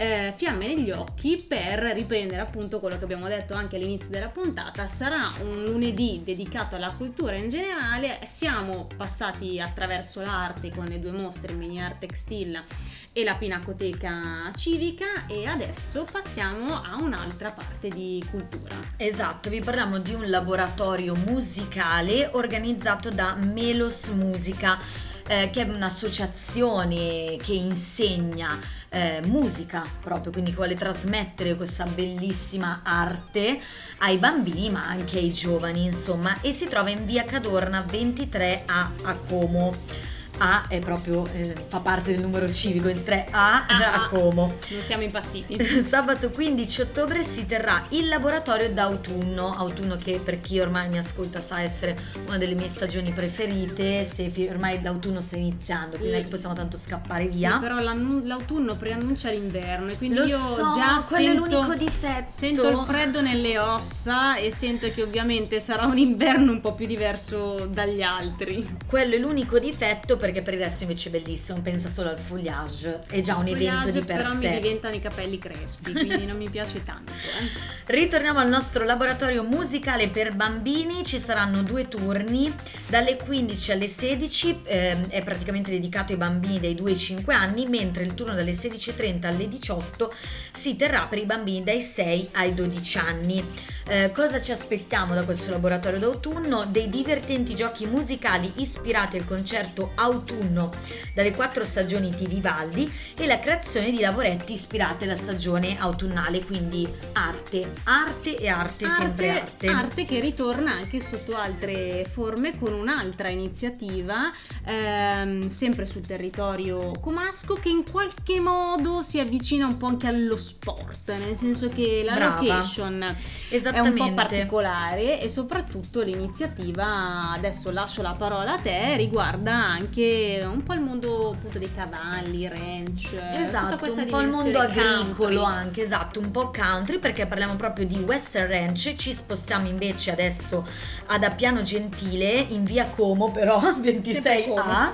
eh, 0.00 0.32
fiamme 0.34 0.66
negli 0.66 0.90
occhi 0.90 1.44
per 1.46 1.78
riprendere 1.94 2.40
appunto 2.40 2.80
quello 2.80 2.96
che 2.96 3.04
abbiamo 3.04 3.28
detto 3.28 3.52
anche 3.52 3.76
all'inizio 3.76 4.10
della 4.10 4.30
puntata. 4.30 4.88
Sarà 4.88 5.30
un 5.42 5.64
lunedì 5.64 6.22
dedicato 6.24 6.76
alla 6.76 6.92
cultura 6.96 7.34
in 7.34 7.50
generale. 7.50 8.18
Siamo 8.24 8.88
passati 8.96 9.60
attraverso 9.60 10.22
l'arte 10.22 10.70
con 10.70 10.86
le 10.86 11.00
due 11.00 11.12
mostre 11.12 11.52
Mini 11.52 11.82
Art 11.82 11.98
Textile 11.98 12.64
e 13.12 13.24
la 13.24 13.34
Pinacoteca 13.34 14.50
Civica 14.54 15.26
e 15.26 15.46
adesso 15.46 16.06
passiamo 16.10 16.80
a 16.80 16.96
un'altra 17.00 17.50
parte 17.50 17.88
di 17.88 18.24
cultura. 18.30 18.76
Esatto, 18.96 19.50
vi 19.50 19.60
parliamo 19.60 19.98
di 19.98 20.14
un 20.14 20.28
laboratorio 20.30 21.14
musicale 21.14 22.28
organizzato 22.32 23.10
da 23.10 23.34
Melos 23.34 24.06
Musica, 24.08 24.78
eh, 25.26 25.50
che 25.50 25.62
è 25.62 25.68
un'associazione 25.68 27.36
che 27.42 27.52
insegna 27.52 28.58
eh, 28.90 29.20
musica 29.24 29.84
proprio, 30.00 30.30
quindi 30.30 30.50
che 30.50 30.56
vuole 30.56 30.74
trasmettere 30.74 31.56
questa 31.56 31.84
bellissima 31.84 32.80
arte 32.84 33.60
ai 33.98 34.18
bambini 34.18 34.70
ma 34.70 34.86
anche 34.86 35.18
ai 35.18 35.32
giovani 35.32 35.84
insomma 35.84 36.40
e 36.40 36.52
si 36.52 36.66
trova 36.66 36.90
in 36.90 37.06
via 37.06 37.24
Cadorna 37.24 37.84
23 37.86 38.62
a, 38.66 38.90
a 39.02 39.14
Como. 39.14 40.18
A 40.42 40.64
è 40.68 40.78
proprio, 40.78 41.26
eh, 41.34 41.54
fa 41.68 41.80
parte 41.80 42.12
del 42.12 42.22
numero 42.22 42.50
civico, 42.50 42.88
in 42.88 42.96
3A 42.96 43.26
ah, 43.30 43.66
a 43.92 44.08
Como. 44.08 44.54
Non 44.70 44.80
siamo 44.80 45.02
impazziti. 45.02 45.58
Sabato 45.86 46.30
15 46.30 46.80
ottobre 46.80 47.22
si 47.22 47.44
terrà 47.44 47.84
il 47.90 48.08
laboratorio 48.08 48.70
d'autunno, 48.70 49.54
autunno 49.54 49.98
che 49.98 50.18
per 50.18 50.40
chi 50.40 50.58
ormai 50.58 50.88
mi 50.88 50.96
ascolta 50.96 51.42
sa 51.42 51.60
essere 51.60 51.94
una 52.26 52.38
delle 52.38 52.54
mie 52.54 52.68
stagioni 52.68 53.10
preferite, 53.10 54.06
se 54.06 54.32
ormai 54.48 54.80
l'autunno 54.80 55.20
sta 55.20 55.36
iniziando, 55.36 55.96
quindi 55.96 56.12
non 56.12 56.20
è 56.20 56.24
che 56.24 56.30
possiamo 56.30 56.54
tanto 56.54 56.78
scappare 56.78 57.24
via. 57.24 57.52
Sì, 57.52 57.58
però 57.58 57.78
l'autunno 57.78 58.76
preannuncia 58.76 59.28
l'inverno 59.28 59.90
e 59.90 59.98
quindi 59.98 60.16
Lo 60.16 60.24
io 60.24 60.38
so, 60.38 60.72
già 60.74 61.04
quello 61.06 61.32
sento, 61.32 61.44
è 61.44 61.50
l'unico 61.50 61.74
difetto. 61.74 62.30
Sento 62.30 62.68
il 62.68 62.78
freddo 62.86 63.20
nelle 63.20 63.58
ossa 63.58 64.36
e 64.36 64.50
sento 64.50 64.90
che 64.90 65.02
ovviamente 65.02 65.60
sarà 65.60 65.84
un 65.84 65.98
inverno 65.98 66.50
un 66.50 66.60
po' 66.62 66.72
più 66.72 66.86
diverso 66.86 67.66
dagli 67.66 68.00
altri. 68.00 68.78
Quello 68.86 69.14
è 69.14 69.18
l'unico 69.18 69.58
difetto 69.58 70.16
perché 70.16 70.29
perché 70.30 70.42
per 70.42 70.54
il 70.54 70.60
resto 70.60 70.84
invece 70.84 71.08
è 71.08 71.12
bellissimo, 71.12 71.60
pensa 71.60 71.88
solo 71.88 72.10
al 72.10 72.18
foliage, 72.18 73.00
è 73.08 73.20
già 73.20 73.36
un 73.36 73.48
evento 73.48 73.90
di 73.90 73.98
per 73.98 74.16
però 74.16 74.30
sé. 74.30 74.38
Però 74.38 74.52
mi 74.52 74.60
diventano 74.60 74.94
i 74.94 75.00
capelli 75.00 75.38
crespi, 75.38 75.92
quindi 75.92 76.24
non 76.24 76.36
mi 76.36 76.48
piace 76.48 76.82
tanto. 76.84 77.12
Eh. 77.12 77.92
Ritorniamo 77.92 78.38
al 78.38 78.48
nostro 78.48 78.84
laboratorio 78.84 79.42
musicale 79.42 80.08
per 80.08 80.34
bambini, 80.34 81.04
ci 81.04 81.18
saranno 81.18 81.62
due 81.62 81.88
turni, 81.88 82.54
dalle 82.86 83.16
15 83.16 83.72
alle 83.72 83.88
16 83.88 84.60
eh, 84.64 85.08
è 85.08 85.22
praticamente 85.22 85.70
dedicato 85.70 86.12
ai 86.12 86.18
bambini 86.18 86.60
dai 86.60 86.74
2 86.74 86.90
ai 86.90 86.96
5 86.96 87.34
anni, 87.34 87.66
mentre 87.66 88.04
il 88.04 88.14
turno 88.14 88.34
dalle 88.34 88.52
16.30 88.52 89.26
alle 89.26 89.48
18 89.48 90.14
si 90.52 90.76
terrà 90.76 91.06
per 91.06 91.18
i 91.18 91.24
bambini 91.24 91.64
dai 91.64 91.82
6 91.82 92.30
ai 92.32 92.54
12 92.54 92.98
anni. 92.98 93.44
Eh, 93.90 94.12
cosa 94.12 94.40
ci 94.40 94.52
aspettiamo 94.52 95.14
da 95.14 95.24
questo 95.24 95.50
laboratorio 95.50 95.98
d'autunno? 95.98 96.64
Dei 96.66 96.88
divertenti 96.88 97.56
giochi 97.56 97.86
musicali 97.86 98.52
ispirati 98.56 99.16
al 99.16 99.24
concerto 99.24 99.90
autunno 100.20 100.70
dalle 101.14 101.32
quattro 101.32 101.64
stagioni 101.64 102.10
di 102.10 102.26
Vivaldi 102.26 102.90
e 103.16 103.26
la 103.26 103.38
creazione 103.38 103.90
di 103.90 104.00
lavoretti 104.00 104.52
ispirati 104.52 105.04
alla 105.04 105.16
stagione 105.16 105.78
autunnale, 105.78 106.44
quindi 106.44 106.88
arte, 107.12 107.72
arte 107.84 108.36
e 108.36 108.48
arte, 108.48 108.84
arte 108.84 108.88
sempre 108.88 109.40
arte. 109.40 109.66
Arte 109.66 110.04
che 110.04 110.20
ritorna 110.20 110.72
anche 110.72 111.00
sotto 111.00 111.36
altre 111.36 112.04
forme 112.10 112.58
con 112.58 112.72
un'altra 112.72 113.28
iniziativa, 113.28 114.30
ehm, 114.64 115.48
sempre 115.48 115.86
sul 115.86 116.06
territorio 116.06 116.92
comasco, 117.00 117.54
che 117.54 117.68
in 117.68 117.84
qualche 117.90 118.40
modo 118.40 119.02
si 119.02 119.18
avvicina 119.18 119.66
un 119.66 119.76
po' 119.76 119.86
anche 119.86 120.06
allo 120.06 120.36
sport, 120.36 121.12
nel 121.24 121.36
senso 121.36 121.68
che 121.68 122.02
la 122.04 122.14
Brava. 122.14 122.40
location 122.40 123.16
è 123.48 123.78
un 123.80 123.94
po' 123.94 124.12
particolare 124.12 125.20
e 125.20 125.28
soprattutto 125.28 126.02
l'iniziativa, 126.02 127.30
adesso 127.32 127.70
lascio 127.70 128.02
la 128.02 128.12
parola 128.12 128.52
a 128.54 128.58
te, 128.58 128.96
riguarda 128.96 129.54
anche 129.54 129.99
un 130.44 130.62
po' 130.62 130.74
il 130.74 130.80
mondo 130.80 131.30
appunto 131.30 131.58
dei 131.58 131.72
cavalli, 131.74 132.48
ranch, 132.48 133.14
esatto, 133.36 133.84
un 133.84 134.06
po' 134.06 134.20
il 134.20 134.28
mondo 134.28 134.58
agricolo 134.58 135.42
anche, 135.42 135.84
esatto, 135.84 136.20
un 136.20 136.30
po' 136.30 136.50
country 136.50 136.98
perché 136.98 137.26
parliamo 137.26 137.56
proprio 137.56 137.86
di 137.86 137.98
Western 137.98 138.48
Ranch, 138.48 138.94
ci 138.94 139.12
spostiamo 139.12 139.68
invece 139.68 140.10
adesso 140.10 140.66
ad 141.06 141.22
Appiano 141.22 141.62
Gentile 141.62 142.46
in 142.48 142.64
via 142.64 142.86
Como 142.86 143.30
però 143.30 143.60
26A, 143.80 144.90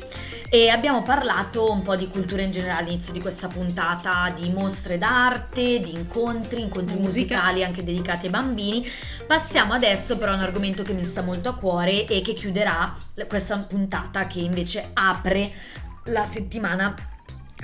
e 0.49 0.69
abbiamo 0.69 1.03
parlato 1.03 1.71
un 1.71 1.81
po' 1.81 1.95
di 1.95 2.07
cultura 2.07 2.41
in 2.41 2.51
generale 2.51 2.81
all'inizio 2.81 3.13
di 3.13 3.19
questa 3.19 3.47
puntata, 3.47 4.31
di 4.35 4.49
mostre 4.49 4.97
d'arte, 4.97 5.79
di 5.79 5.93
incontri, 5.93 6.61
incontri 6.61 6.95
Musica. 6.95 7.35
musicali 7.35 7.63
anche 7.63 7.83
dedicati 7.83 8.25
ai 8.25 8.31
bambini. 8.31 8.87
Passiamo 9.27 9.73
adesso 9.73 10.17
però 10.17 10.31
a 10.31 10.35
un 10.35 10.41
argomento 10.41 10.83
che 10.83 10.93
mi 10.93 11.05
sta 11.05 11.21
molto 11.21 11.49
a 11.49 11.55
cuore 11.55 12.05
e 12.05 12.21
che 12.21 12.33
chiuderà 12.33 12.95
questa 13.27 13.57
puntata 13.57 14.27
che 14.27 14.39
invece 14.39 14.89
apre 14.93 15.51
la 16.05 16.27
settimana 16.29 16.93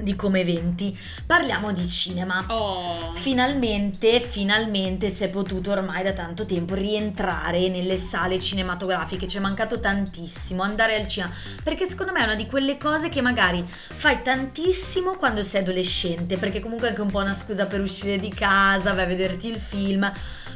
di 0.01 0.15
come 0.15 0.41
eventi. 0.41 0.97
Parliamo 1.25 1.71
di 1.71 1.88
cinema. 1.88 2.43
Oh. 2.47 3.13
Finalmente, 3.13 4.19
finalmente 4.19 5.13
si 5.13 5.23
è 5.23 5.29
potuto 5.29 5.71
ormai 5.71 6.03
da 6.03 6.13
tanto 6.13 6.45
tempo 6.45 6.75
rientrare 6.75 7.69
nelle 7.69 7.97
sale 7.97 8.39
cinematografiche. 8.39 9.27
Ci 9.27 9.38
è 9.38 9.39
mancato 9.39 9.79
tantissimo 9.79 10.63
andare 10.63 10.99
al 10.99 11.08
cinema. 11.08 11.34
Perché 11.63 11.88
secondo 11.88 12.12
me 12.12 12.21
è 12.21 12.23
una 12.23 12.36
di 12.36 12.45
quelle 12.45 12.77
cose 12.77 13.10
che 13.10 13.21
magari 13.21 13.63
fai 13.67 14.21
tantissimo 14.21 15.15
quando 15.15 15.43
sei 15.43 15.62
adolescente. 15.62 16.38
Perché 16.38 16.60
comunque 16.60 16.88
è 16.88 16.89
anche 16.89 17.01
un 17.01 17.12
po' 17.12 17.19
una 17.19 17.34
scusa 17.34 17.65
per 17.65 17.81
uscire 17.81 18.17
di 18.17 18.29
casa, 18.29 18.93
vai 18.93 19.03
a 19.03 19.08
vederti 19.08 19.47
il 19.47 19.60
film 19.60 20.12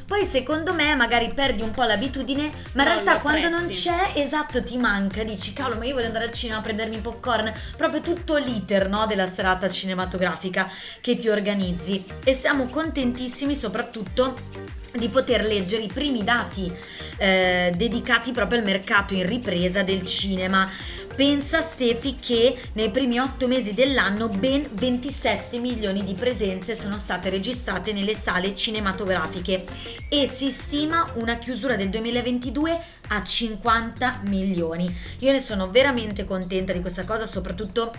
poi 0.10 0.26
secondo 0.26 0.74
me 0.74 0.96
magari 0.96 1.32
perdi 1.36 1.62
un 1.62 1.70
po' 1.70 1.84
l'abitudine, 1.84 2.52
ma 2.74 2.82
in 2.82 2.88
realtà 2.88 3.20
quando 3.20 3.48
non 3.48 3.68
c'è, 3.68 4.14
esatto, 4.16 4.64
ti 4.64 4.76
manca, 4.76 5.24
dici 5.24 5.54
cavolo, 5.54 5.78
ma 5.78 5.86
io 5.86 5.94
voglio 5.94 6.08
andare 6.08 6.26
al 6.26 6.34
cinema 6.34 6.58
a 6.58 6.62
prendermi 6.64 6.98
popcorn, 6.98 7.54
proprio 7.78 8.02
tutto 8.02 8.36
l'iter 8.38 8.90
no, 8.90 9.06
della 9.06 9.28
serata 9.28 9.70
cinematografica 9.70 10.68
che 11.00 11.16
ti 11.16 11.30
organizzi. 11.30 12.04
E 12.24 12.34
siamo 12.34 12.66
contentissimi 12.66 13.56
soprattutto 13.56 14.79
di 14.94 15.10
poter 15.10 15.46
leggere 15.46 15.84
i 15.84 15.92
primi 15.92 16.24
dati 16.24 16.72
eh, 17.18 17.72
dedicati 17.76 18.32
proprio 18.32 18.60
al 18.60 18.66
mercato 18.66 19.14
in 19.14 19.26
ripresa 19.26 19.84
del 19.84 20.06
cinema. 20.06 20.70
Pensa 21.16 21.62
Stefi 21.62 22.16
che 22.18 22.58
nei 22.74 22.92
primi 22.92 23.20
otto 23.20 23.46
mesi 23.46 23.74
dell'anno 23.74 24.30
ben 24.30 24.70
27 24.72 25.58
milioni 25.58 26.06
di 26.06 26.14
presenze 26.14 26.76
sono 26.76 26.98
state 26.98 27.30
registrate 27.30 27.92
nelle 27.92 28.16
sale 28.16 28.56
cinematografiche 28.56 29.66
e 30.08 30.28
si 30.28 30.50
stima 30.50 31.12
una 31.16 31.38
chiusura 31.38 31.76
del 31.76 31.90
2022 31.90 32.82
a 33.10 33.22
50 33.22 34.22
milioni. 34.28 34.96
Io 35.20 35.32
ne 35.34 35.42
sono 35.42 35.70
veramente 35.70 36.24
contenta 36.24 36.72
di 36.72 36.80
questa 36.80 37.04
cosa, 37.04 37.26
soprattutto 37.26 37.92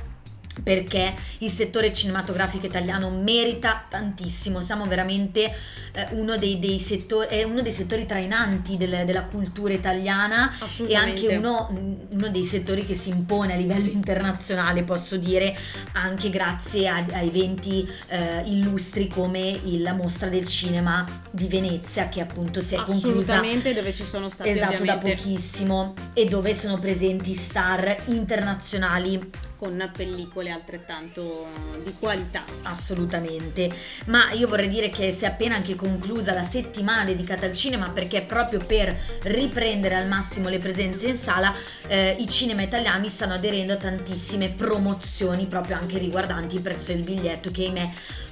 perché 0.62 1.14
il 1.38 1.50
settore 1.50 1.92
cinematografico 1.92 2.66
italiano 2.66 3.10
merita 3.10 3.84
tantissimo, 3.88 4.62
siamo 4.62 4.84
veramente 4.84 5.52
eh, 5.92 6.06
uno, 6.12 6.36
dei, 6.36 6.58
dei 6.58 6.78
settori, 6.78 7.28
è 7.28 7.42
uno 7.42 7.62
dei 7.62 7.72
settori 7.72 8.06
trainanti 8.06 8.76
del, 8.76 9.04
della 9.04 9.24
cultura 9.24 9.72
italiana 9.72 10.52
e 10.86 10.94
anche 10.94 11.36
uno, 11.36 12.06
uno, 12.10 12.28
dei 12.28 12.44
settori 12.44 12.86
che 12.86 12.94
si 12.94 13.10
impone 13.10 13.54
a 13.54 13.56
livello 13.56 13.88
internazionale, 13.88 14.82
posso 14.82 15.16
dire, 15.16 15.56
anche 15.92 16.30
grazie 16.30 16.88
a, 16.88 17.04
a 17.12 17.20
eventi 17.20 17.88
eh, 18.08 18.42
illustri 18.46 19.08
come 19.08 19.60
la 19.78 19.92
mostra 19.92 20.28
del 20.28 20.46
cinema 20.46 21.04
di 21.30 21.46
Venezia 21.46 22.08
che 22.08 22.20
appunto 22.20 22.60
si 22.60 22.74
è 22.74 22.78
conclusa 22.78 23.40
dove 23.40 23.92
ci 23.92 24.04
sono 24.04 24.28
stati 24.28 24.50
esatto 24.50 24.76
ovviamente. 24.76 25.08
da 25.08 25.14
pochissimo 25.14 25.94
e 26.14 26.26
dove 26.26 26.54
sono 26.54 26.78
presenti 26.78 27.34
star 27.34 27.96
internazionali 28.06 29.48
con 29.60 29.90
pellicole 29.94 30.50
altrettanto 30.50 31.46
di 31.84 31.94
qualità. 31.98 32.44
Assolutamente, 32.62 33.70
ma 34.06 34.32
io 34.32 34.48
vorrei 34.48 34.68
dire 34.68 34.88
che 34.88 35.12
si 35.12 35.24
è 35.24 35.28
appena 35.28 35.54
anche 35.54 35.74
conclusa 35.74 36.32
la 36.32 36.42
settimana 36.42 37.04
dedicata 37.04 37.44
al 37.44 37.52
cinema 37.52 37.90
perché 37.90 38.22
proprio 38.22 38.58
per 38.64 38.96
riprendere 39.24 39.96
al 39.96 40.08
massimo 40.08 40.48
le 40.48 40.58
presenze 40.58 41.08
in 41.08 41.16
sala 41.16 41.54
eh, 41.88 42.16
i 42.18 42.26
cinema 42.26 42.62
italiani 42.62 43.10
stanno 43.10 43.34
aderendo 43.34 43.74
a 43.74 43.76
tantissime 43.76 44.48
promozioni 44.48 45.44
proprio 45.44 45.76
anche 45.76 45.98
riguardanti 45.98 46.54
il 46.54 46.62
prezzo 46.62 46.92
del 46.92 47.02
biglietto 47.02 47.50
che 47.50 47.64
ahimè 47.64 47.90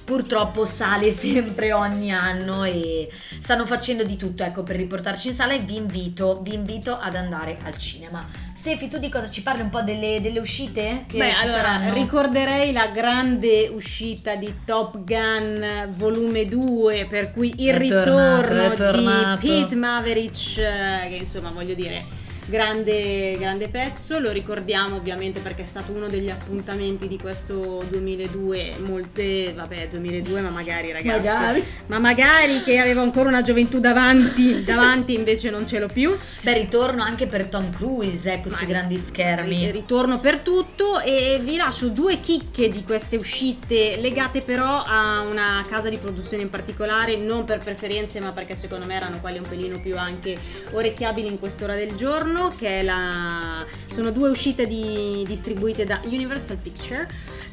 purtroppo 0.08 0.64
sale 0.64 1.10
sempre 1.12 1.74
ogni 1.74 2.10
anno 2.10 2.64
e 2.64 3.10
stanno 3.40 3.66
facendo 3.66 4.04
di 4.04 4.16
tutto 4.16 4.42
ecco, 4.42 4.62
per 4.62 4.76
riportarci 4.76 5.28
in 5.28 5.34
sala 5.34 5.52
e 5.52 5.58
vi 5.58 5.76
invito, 5.76 6.40
vi 6.42 6.54
invito 6.54 6.96
ad 6.98 7.14
andare 7.14 7.58
al 7.62 7.76
cinema. 7.76 8.26
Sefi, 8.54 8.88
tu 8.88 8.96
di 8.96 9.10
cosa 9.10 9.28
ci 9.28 9.42
parli 9.42 9.60
un 9.60 9.68
po' 9.68 9.82
delle, 9.82 10.20
delle 10.22 10.38
uscite? 10.38 11.04
Che 11.06 11.18
Beh, 11.18 11.32
allora 11.32 11.58
saranno? 11.58 11.92
ricorderei 11.92 12.72
la 12.72 12.88
grande 12.88 13.68
uscita 13.68 14.34
di 14.34 14.52
Top 14.64 15.04
Gun 15.04 15.92
volume 15.94 16.46
2, 16.46 17.06
per 17.06 17.32
cui 17.32 17.52
il 17.58 17.74
è 17.74 17.78
ritorno 17.78 18.74
tornato, 18.74 18.96
di 18.96 19.46
Pete 19.46 19.76
Maverick, 19.76 20.56
eh, 20.56 21.08
che 21.08 21.16
insomma 21.16 21.50
voglio 21.50 21.74
dire 21.74 22.26
grande, 22.48 23.36
grande 23.38 23.68
pezzo, 23.68 24.18
lo 24.18 24.32
ricordiamo 24.32 24.96
ovviamente 24.96 25.40
perché 25.40 25.64
è 25.64 25.66
stato 25.66 25.92
uno 25.92 26.08
degli 26.08 26.30
appuntamenti 26.30 27.06
di 27.06 27.18
questo 27.18 27.84
2002, 27.88 28.76
molte, 28.86 29.52
vabbè 29.54 29.88
2002 29.88 30.40
ma 30.40 30.50
magari 30.50 30.90
ragazzi, 30.92 31.26
magari. 31.26 31.64
ma 31.86 31.98
magari 31.98 32.62
che 32.62 32.78
avevo 32.78 33.02
ancora 33.02 33.28
una 33.28 33.42
gioventù 33.42 33.80
davanti, 33.80 34.64
davanti 34.64 35.14
invece 35.14 35.50
non 35.50 35.66
ce 35.66 35.78
l'ho 35.78 35.88
più. 35.88 36.16
Beh 36.40 36.54
ritorno 36.54 37.02
anche 37.02 37.26
per 37.26 37.46
Tom 37.46 37.70
Cruise, 37.70 38.32
ecco, 38.32 38.48
sui 38.48 38.66
grandi 38.66 38.96
schermi. 38.96 39.70
Ritorno 39.70 40.18
per 40.18 40.40
tutto 40.40 41.00
e 41.00 41.40
vi 41.42 41.56
lascio 41.56 41.88
due 41.88 42.20
chicche 42.20 42.68
di 42.68 42.82
queste 42.82 43.16
uscite 43.16 43.98
legate 44.00 44.40
però 44.40 44.82
a 44.84 45.20
una 45.20 45.64
casa 45.68 45.90
di 45.90 45.98
produzione 45.98 46.44
in 46.44 46.50
particolare, 46.50 47.16
non 47.16 47.44
per 47.44 47.58
preferenze 47.58 48.20
ma 48.20 48.32
perché 48.32 48.56
secondo 48.56 48.86
me 48.86 48.94
erano 48.94 49.18
quali 49.20 49.36
un 49.36 49.46
pelino 49.46 49.78
più 49.80 49.98
anche 49.98 50.36
orecchiabili 50.70 51.28
in 51.28 51.38
quest'ora 51.38 51.74
del 51.74 51.94
giorno 51.94 52.37
giorno, 52.38 52.54
che 52.56 52.82
la... 52.82 53.66
sono 53.88 54.10
due 54.10 54.28
uscite 54.28 54.66
di... 54.66 55.24
distribuite 55.26 55.84
da 55.84 56.00
Universal 56.04 56.56
Picture. 56.56 57.06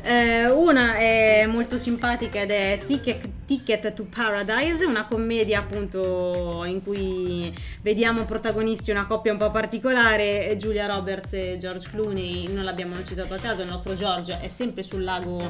Eh, 0.04 0.48
una 0.52 0.98
è 0.98 1.48
molto 1.48 1.80
simpatica 1.80 2.40
ed 2.40 2.52
è 2.52 2.80
Ticket, 2.86 3.28
Ticket, 3.48 3.92
to 3.94 4.06
Paradise, 4.06 4.86
una 4.86 5.06
commedia 5.06 5.58
appunto 5.58 6.62
in 6.64 6.84
cui 6.84 7.52
vediamo 7.82 8.24
protagonisti 8.26 8.92
una 8.92 9.08
coppia 9.08 9.32
un 9.32 9.40
po' 9.40 9.50
particolare, 9.50 10.56
Giulia 10.58 10.86
Roberts 10.86 11.34
e 11.34 11.58
George 11.58 11.90
Clooney, 11.90 12.54
non 12.54 12.64
l'abbiamo 12.64 13.04
citato 13.04 13.34
a 13.34 13.38
caso, 13.38 13.64
il 13.64 13.68
nostro 13.68 13.96
George 13.96 14.40
è 14.42 14.48
sempre 14.48 14.84
sul 14.84 15.04
lago 15.04 15.50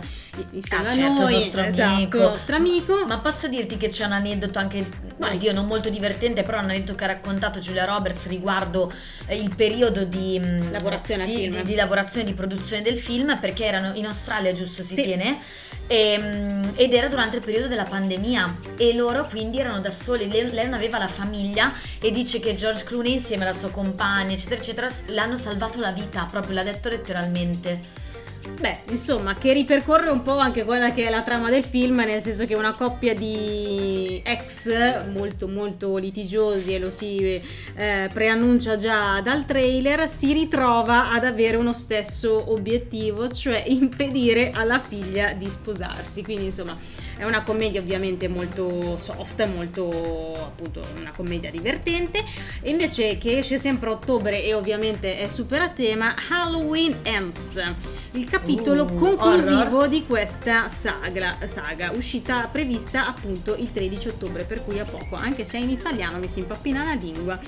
insieme 0.52 0.88
ah, 0.88 0.90
a 0.90 0.94
certo, 0.94 1.22
noi, 1.22 1.34
nostro 1.34 1.62
esatto, 1.62 1.94
amico. 1.94 2.18
nostro 2.20 2.56
amico. 2.56 3.06
Ma 3.06 3.20
posso 3.20 3.50
dirti 3.50 3.76
che 3.76 3.90
c'è 3.90 4.06
un 4.06 4.14
aneddoto 4.14 4.58
anche, 4.58 4.88
Vai. 5.18 5.36
oddio 5.36 5.52
non 5.52 5.66
molto 5.66 5.90
divertente, 5.90 6.44
però 6.44 6.60
un 6.60 6.70
aneddoto 6.70 6.96
che 6.96 7.04
ha 7.04 7.08
raccontato 7.08 7.60
Giulia 7.60 7.84
Roberts 7.84 8.26
riguardo 8.28 8.90
il 9.30 9.54
periodo 9.56 10.04
di 10.04 10.40
mm, 10.40 10.72
lavorazione, 10.72 11.26
di, 11.26 11.50
di, 11.50 11.64
di 11.64 11.76
lavorazione 11.76 12.26
di 12.26 12.34
produzione 12.34 12.82
del 12.82 12.98
film 12.98 13.38
perché 13.40 13.66
erano 13.66 13.96
in 13.96 14.06
Australia 14.06 14.52
giusto 14.52 14.84
si 14.84 14.94
sì. 14.94 15.04
tiene 15.04 15.40
e, 15.88 16.18
mm, 16.18 16.64
ed 16.76 16.94
era 16.94 17.08
durante 17.08 17.38
il 17.38 17.44
periodo 17.44 17.68
della 17.68 17.84
pandemia 17.84 18.60
e 18.78 18.94
loro 18.94 19.26
quindi 19.26 19.60
erano 19.60 19.80
da 19.80 19.92
soli 19.92 20.30
lei, 20.30 20.52
lei, 20.52 20.66
non 20.66 20.74
aveva 20.74 20.98
la 20.98 21.08
famiglia 21.08 21.74
e 22.00 22.12
dice 22.12 22.40
che 22.40 22.54
George 22.54 22.84
Clooney 22.84 23.14
insieme 23.14 23.44
alla 23.46 23.58
sua 23.58 23.70
compagna 23.70 24.34
eccetera 24.34 24.62
eccetera 24.62 24.90
l'hanno 25.08 25.38
salvato 25.38 25.80
la 25.80 25.92
vita 25.92 26.28
proprio 26.30 26.56
l'ha 26.56 26.64
detto 26.64 26.90
letteralmente 26.90 28.04
Beh, 28.48 28.78
insomma, 28.90 29.36
che 29.36 29.54
ripercorre 29.54 30.10
un 30.10 30.22
po' 30.22 30.38
anche 30.38 30.64
quella 30.66 30.92
che 30.92 31.08
è 31.08 31.10
la 31.10 31.24
trama 31.24 31.50
del 31.50 31.64
film, 31.64 31.96
nel 31.98 32.22
senso 32.22 32.46
che 32.46 32.54
una 32.54 32.76
coppia 32.76 33.16
di 33.16 34.22
ex 34.24 35.08
molto 35.08 35.48
molto 35.48 35.98
litigiosi 35.98 36.76
e 36.76 36.80
lo 36.80 36.92
si 36.92 37.42
eh, 37.76 38.10
preannuncia 38.14 38.76
già 38.76 39.20
dal 39.22 39.46
trailer, 39.46 40.08
si 40.08 40.32
ritrova 40.32 41.12
ad 41.12 41.26
avere 41.26 41.58
uno 41.58 41.74
stesso 41.74 42.52
obiettivo, 42.52 43.30
cioè 43.30 43.64
impedire 43.66 44.52
alla 44.52 44.80
figlia 44.80 45.34
di 45.34 45.50
sposarsi. 45.50 46.24
Quindi, 46.24 46.46
insomma, 46.46 46.78
è 47.18 47.24
una 47.24 47.42
commedia 47.42 47.82
ovviamente 47.82 48.28
molto 48.28 48.96
soft, 48.98 49.44
molto 49.48 50.36
appunto 50.36 50.82
una 51.00 51.12
commedia 51.16 51.50
divertente. 51.50 52.24
E 52.62 52.70
invece 52.70 53.18
che 53.18 53.40
esce 53.40 53.58
sempre 53.58 53.90
a 53.90 53.94
ottobre 53.94 54.44
e 54.44 54.54
ovviamente 54.54 55.18
è 55.18 55.28
super 55.30 55.62
a 55.62 55.70
tema, 55.70 56.14
Halloween 56.30 56.98
Ends. 57.04 57.62
Il 58.12 58.30
capitolo 58.36 58.84
uh, 58.84 58.94
conclusivo 58.94 59.78
horror. 59.78 59.88
di 59.88 60.06
questa 60.06 60.68
saga, 60.68 61.38
saga, 61.46 61.92
uscita 61.92 62.50
prevista 62.52 63.08
appunto 63.08 63.56
il 63.56 63.72
13 63.72 64.10
ottobre, 64.10 64.44
per 64.44 64.64
cui 64.66 64.78
a 64.78 64.84
poco, 64.84 65.16
anche 65.16 65.46
se 65.46 65.58
in 65.58 65.70
italiano 65.70 66.18
mi 66.18 66.28
si 66.28 66.40
impappina 66.40 66.84
la 66.84 66.94
lingua. 66.94 67.40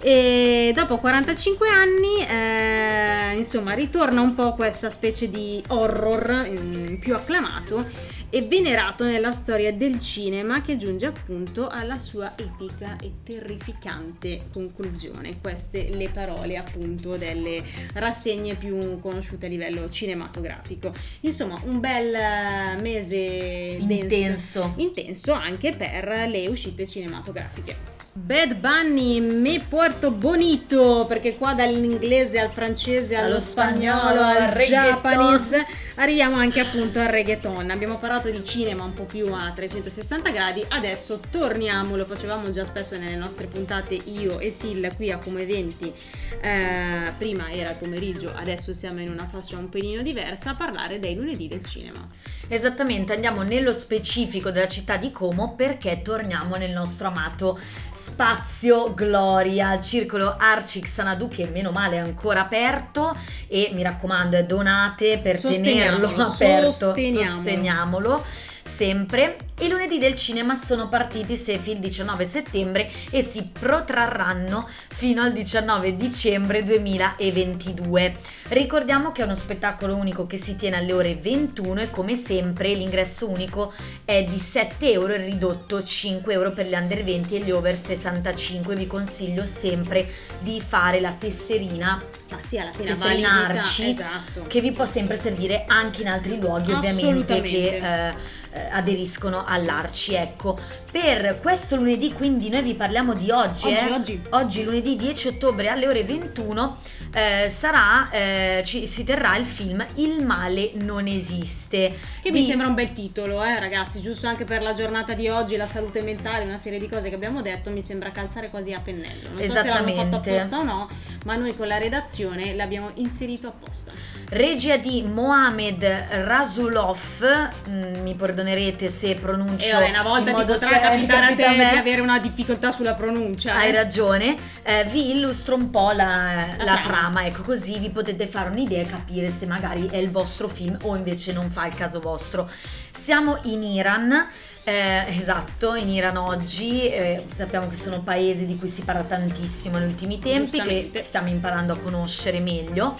E 0.00 0.72
dopo 0.74 0.98
45 0.98 1.68
anni, 1.68 2.26
eh, 2.26 3.36
insomma, 3.36 3.74
ritorna 3.74 4.20
un 4.20 4.34
po' 4.34 4.54
questa 4.54 4.90
specie 4.90 5.30
di 5.30 5.62
horror 5.68 6.30
eh, 6.30 6.98
più 7.00 7.14
acclamato 7.14 7.86
e 8.34 8.40
venerato 8.40 9.04
nella 9.04 9.32
storia 9.32 9.74
del 9.74 9.98
cinema 9.98 10.62
che 10.62 10.78
giunge 10.78 11.04
appunto 11.04 11.68
alla 11.68 11.98
sua 11.98 12.32
epica 12.34 12.96
e 12.96 13.12
terrificante 13.22 14.44
conclusione. 14.50 15.38
Queste 15.38 15.90
le 15.90 16.08
parole 16.08 16.56
appunto 16.56 17.18
delle 17.18 17.62
rassegne 17.92 18.54
più 18.54 18.98
conosciute 19.00 19.44
a 19.44 19.48
livello 19.50 19.86
cinematografico. 19.90 20.94
Insomma, 21.20 21.60
un 21.64 21.78
bel 21.78 22.14
eh, 22.14 22.80
mese 22.80 23.16
intenso, 23.16 24.72
intenso 24.76 25.32
anche 25.32 25.74
per 25.74 26.26
le 26.26 26.48
uscite 26.48 26.86
cinematografiche. 26.86 27.91
Bad 28.14 28.56
Bunny, 28.56 29.20
me 29.20 29.58
Puerto 29.66 30.10
Bonito, 30.10 31.06
perché 31.08 31.34
qua 31.34 31.54
dall'inglese 31.54 32.38
al 32.38 32.50
francese 32.50 33.16
allo, 33.16 33.28
allo 33.28 33.40
spagnolo, 33.40 34.20
al 34.20 34.52
japanese 34.52 35.64
arriviamo 35.94 36.36
anche 36.36 36.60
appunto 36.60 37.00
al 37.00 37.06
reggaeton. 37.06 37.70
Abbiamo 37.70 37.96
parlato 37.96 38.28
di 38.28 38.44
cinema 38.44 38.84
un 38.84 38.92
po' 38.92 39.06
più 39.06 39.32
a 39.32 39.50
360 39.54 40.28
gradi, 40.28 40.62
adesso 40.68 41.20
torniamo, 41.30 41.96
lo 41.96 42.04
facevamo 42.04 42.50
già 42.50 42.66
spesso 42.66 42.98
nelle 42.98 43.16
nostre 43.16 43.46
puntate 43.46 43.94
io 43.94 44.40
e 44.40 44.50
Sil 44.52 44.92
qui 44.94 45.10
a 45.10 45.16
Come 45.16 45.46
20. 45.46 45.94
Eh, 46.42 47.12
prima 47.16 47.50
era 47.50 47.70
il 47.70 47.76
pomeriggio, 47.76 48.30
adesso 48.34 48.74
siamo 48.74 49.00
in 49.00 49.08
una 49.08 49.26
fascia 49.26 49.56
un 49.56 49.70
pelino 49.70 50.02
diversa 50.02 50.50
a 50.50 50.54
parlare 50.54 50.98
dei 50.98 51.14
lunedì 51.14 51.48
del 51.48 51.64
cinema. 51.64 52.06
Esattamente, 52.48 53.14
andiamo 53.14 53.42
nello 53.42 53.72
specifico 53.72 54.50
della 54.50 54.68
città 54.68 54.96
di 54.96 55.10
Como 55.10 55.54
perché 55.54 56.02
torniamo 56.02 56.56
nel 56.56 56.72
nostro 56.72 57.08
amato 57.08 57.58
Spazio 57.94 58.92
Gloria, 58.94 59.74
il 59.74 59.82
circolo 59.82 60.36
Arci 60.36 60.80
Xanadu 60.80 61.28
che 61.28 61.46
meno 61.46 61.70
male 61.70 61.96
è 61.96 62.00
ancora 62.00 62.40
aperto 62.40 63.16
e 63.46 63.70
mi 63.72 63.82
raccomando 63.82 64.42
donate 64.42 65.18
per 65.18 65.40
tenerlo 65.40 66.08
aperto, 66.20 66.70
sosteniamolo. 66.72 67.34
sosteniamolo 67.36 68.24
sempre. 68.64 69.36
I 69.62 69.68
lunedì 69.68 69.98
del 69.98 70.16
cinema 70.16 70.56
sono 70.56 70.88
partiti 70.88 71.36
Sefi 71.36 71.70
il 71.70 71.78
19 71.78 72.26
settembre 72.26 72.90
e 73.10 73.22
si 73.22 73.48
protrarranno 73.56 74.68
fino 74.88 75.22
al 75.22 75.32
19 75.32 75.94
dicembre 75.94 76.64
2022. 76.64 78.16
Ricordiamo 78.48 79.12
che 79.12 79.22
è 79.22 79.24
uno 79.24 79.36
spettacolo 79.36 79.94
unico 79.94 80.26
che 80.26 80.36
si 80.36 80.56
tiene 80.56 80.78
alle 80.78 80.92
ore 80.92 81.14
21 81.14 81.82
e 81.82 81.90
come 81.90 82.16
sempre 82.16 82.74
l'ingresso 82.74 83.30
unico 83.30 83.72
è 84.04 84.24
di 84.24 84.40
7 84.40 84.90
euro 84.90 85.12
e 85.12 85.18
ridotto 85.18 85.84
5 85.84 86.32
euro 86.32 86.50
per 86.50 86.66
gli 86.66 86.74
under 86.74 87.04
20 87.04 87.36
e 87.36 87.38
gli 87.44 87.52
over 87.52 87.78
65. 87.78 88.74
Vi 88.74 88.86
consiglio 88.88 89.46
sempre 89.46 90.08
di 90.40 90.60
fare 90.60 90.98
la 90.98 91.14
tesserina 91.16 92.02
ma 92.32 92.40
sì, 92.40 92.58
alla 92.58 92.72
fine 92.72 92.96
tesserina 92.96 93.46
Arci 93.46 93.90
esatto. 93.90 94.42
che 94.48 94.60
vi 94.60 94.72
può 94.72 94.86
sempre 94.86 95.20
servire 95.20 95.64
anche 95.66 96.00
in 96.00 96.08
altri 96.08 96.40
luoghi 96.40 96.72
ovviamente 96.72 97.42
che 97.42 97.76
eh, 97.76 98.40
eh, 98.52 98.68
aderiscono 98.70 99.44
all'Arci. 99.52 100.14
Ecco, 100.14 100.58
per 100.90 101.38
questo 101.40 101.76
lunedì, 101.76 102.12
quindi 102.12 102.48
noi 102.48 102.62
vi 102.62 102.74
parliamo 102.74 103.14
di 103.14 103.30
oggi. 103.30 103.68
Oggi, 103.68 103.86
eh? 103.86 103.92
oggi. 103.92 104.22
oggi 104.30 104.64
lunedì 104.64 104.96
10 104.96 105.28
ottobre 105.28 105.68
alle 105.68 105.86
ore 105.86 106.04
21 106.04 106.76
eh, 107.14 107.50
sarà, 107.50 108.08
eh, 108.10 108.62
ci, 108.64 108.86
si 108.86 109.04
terrà 109.04 109.36
il 109.36 109.44
film 109.44 109.84
Il 109.96 110.24
male 110.24 110.70
non 110.74 111.06
esiste. 111.06 111.94
Che 112.22 112.30
di... 112.30 112.38
mi 112.38 112.44
sembra 112.44 112.66
un 112.66 112.74
bel 112.74 112.92
titolo, 112.92 113.42
eh, 113.42 113.58
ragazzi, 113.60 114.00
giusto 114.00 114.26
anche 114.26 114.44
per 114.44 114.62
la 114.62 114.72
giornata 114.72 115.12
di 115.12 115.28
oggi, 115.28 115.56
la 115.56 115.66
salute 115.66 116.00
mentale, 116.00 116.44
una 116.44 116.58
serie 116.58 116.78
di 116.78 116.88
cose 116.88 117.10
che 117.10 117.14
abbiamo 117.14 117.42
detto, 117.42 117.70
mi 117.70 117.82
sembra 117.82 118.10
calzare 118.10 118.48
quasi 118.48 118.72
a 118.72 118.80
pennello. 118.80 119.28
Non 119.34 119.44
so 119.44 119.56
se 119.58 119.68
l'hanno 119.68 119.92
fatto 119.92 120.16
apposta 120.16 120.58
o 120.58 120.62
no, 120.62 120.88
ma 121.24 121.36
noi 121.36 121.54
con 121.54 121.66
la 121.66 121.76
redazione 121.76 122.54
l'abbiamo 122.54 122.90
inserito 122.94 123.48
apposta. 123.48 123.92
Regia 124.30 124.78
di 124.78 125.02
Mohamed 125.02 125.84
Rasulov, 125.84 127.50
mm, 127.68 128.02
mi 128.02 128.14
perdonerete 128.14 128.88
se 128.88 129.14
pronuncio. 129.14 129.41
E 129.58 129.68
eh, 129.68 129.90
una 129.90 130.02
volta 130.02 130.32
ti 130.32 130.44
potrà 130.44 130.80
capitare 130.80 131.32
a 131.32 131.34
te 131.34 131.44
a 131.44 131.70
di 131.70 131.76
avere 131.76 132.00
una 132.00 132.18
difficoltà 132.18 132.70
sulla 132.70 132.94
pronuncia. 132.94 133.54
Hai 133.54 133.70
eh? 133.70 133.72
ragione, 133.72 134.36
eh, 134.62 134.84
vi 134.90 135.10
illustro 135.10 135.54
un 135.54 135.70
po' 135.70 135.90
la, 135.92 136.46
la, 136.56 136.64
la 136.64 136.80
trama, 136.82 137.26
ecco 137.26 137.42
così 137.42 137.78
vi 137.78 137.90
potete 137.90 138.26
fare 138.26 138.50
un'idea 138.50 138.82
e 138.82 138.86
capire 138.86 139.28
se 139.28 139.46
magari 139.46 139.88
è 139.90 139.96
il 139.96 140.10
vostro 140.10 140.48
film 140.48 140.76
o 140.82 140.96
invece 140.96 141.32
non 141.32 141.50
fa 141.50 141.66
il 141.66 141.74
caso 141.74 142.00
vostro. 142.00 142.50
Siamo 142.90 143.38
in 143.44 143.62
Iran. 143.62 144.28
Eh, 144.64 145.18
esatto, 145.18 145.74
in 145.74 145.88
Iran 145.88 146.16
oggi 146.16 146.86
eh, 146.86 147.24
sappiamo 147.34 147.66
che 147.66 147.74
sono 147.74 148.00
paesi 148.02 148.46
di 148.46 148.56
cui 148.56 148.68
si 148.68 148.82
parla 148.82 149.02
tantissimo 149.02 149.78
negli 149.78 149.88
ultimi 149.88 150.20
tempi, 150.20 150.62
che 150.62 150.90
stiamo 151.02 151.28
imparando 151.28 151.72
a 151.72 151.76
conoscere 151.78 152.38
meglio. 152.38 152.96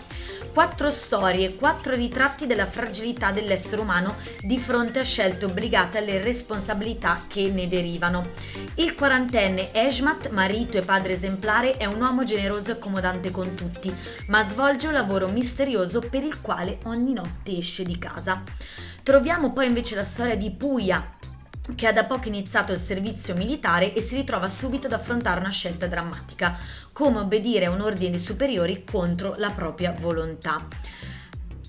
Quattro 0.52 0.90
storie, 0.90 1.54
quattro 1.54 1.94
ritratti 1.94 2.46
della 2.46 2.66
fragilità 2.66 3.30
dell'essere 3.32 3.80
umano 3.80 4.16
di 4.42 4.58
fronte 4.58 4.98
a 4.98 5.02
scelte 5.02 5.46
obbligate 5.46 5.96
alle 5.96 6.20
responsabilità 6.20 7.24
che 7.26 7.50
ne 7.50 7.68
derivano. 7.68 8.32
Il 8.74 8.94
quarantenne 8.94 9.72
Eshmat, 9.72 10.28
marito 10.28 10.76
e 10.76 10.82
padre 10.82 11.14
esemplare, 11.14 11.78
è 11.78 11.86
un 11.86 12.02
uomo 12.02 12.24
generoso 12.24 12.68
e 12.68 12.72
accomodante 12.72 13.30
con 13.30 13.54
tutti, 13.54 13.90
ma 14.26 14.44
svolge 14.44 14.88
un 14.88 14.92
lavoro 14.92 15.28
misterioso 15.28 16.00
per 16.00 16.22
il 16.22 16.38
quale 16.42 16.80
ogni 16.82 17.14
notte 17.14 17.56
esce 17.56 17.82
di 17.82 17.96
casa. 17.96 18.42
Troviamo 19.02 19.54
poi 19.54 19.68
invece 19.68 19.94
la 19.94 20.04
storia 20.04 20.36
di 20.36 20.50
Puya, 20.50 21.16
che 21.74 21.86
ha 21.86 21.92
da 21.92 22.04
poco 22.04 22.28
iniziato 22.28 22.72
il 22.72 22.78
servizio 22.78 23.34
militare 23.34 23.94
e 23.94 24.02
si 24.02 24.16
ritrova 24.16 24.48
subito 24.48 24.86
ad 24.86 24.92
affrontare 24.92 25.40
una 25.40 25.50
scelta 25.50 25.86
drammatica, 25.86 26.56
come 26.92 27.20
obbedire 27.20 27.66
a 27.66 27.70
un 27.70 27.80
ordine 27.80 28.10
di 28.10 28.18
superiori 28.18 28.84
contro 28.84 29.34
la 29.36 29.50
propria 29.50 29.94
volontà. 29.98 30.66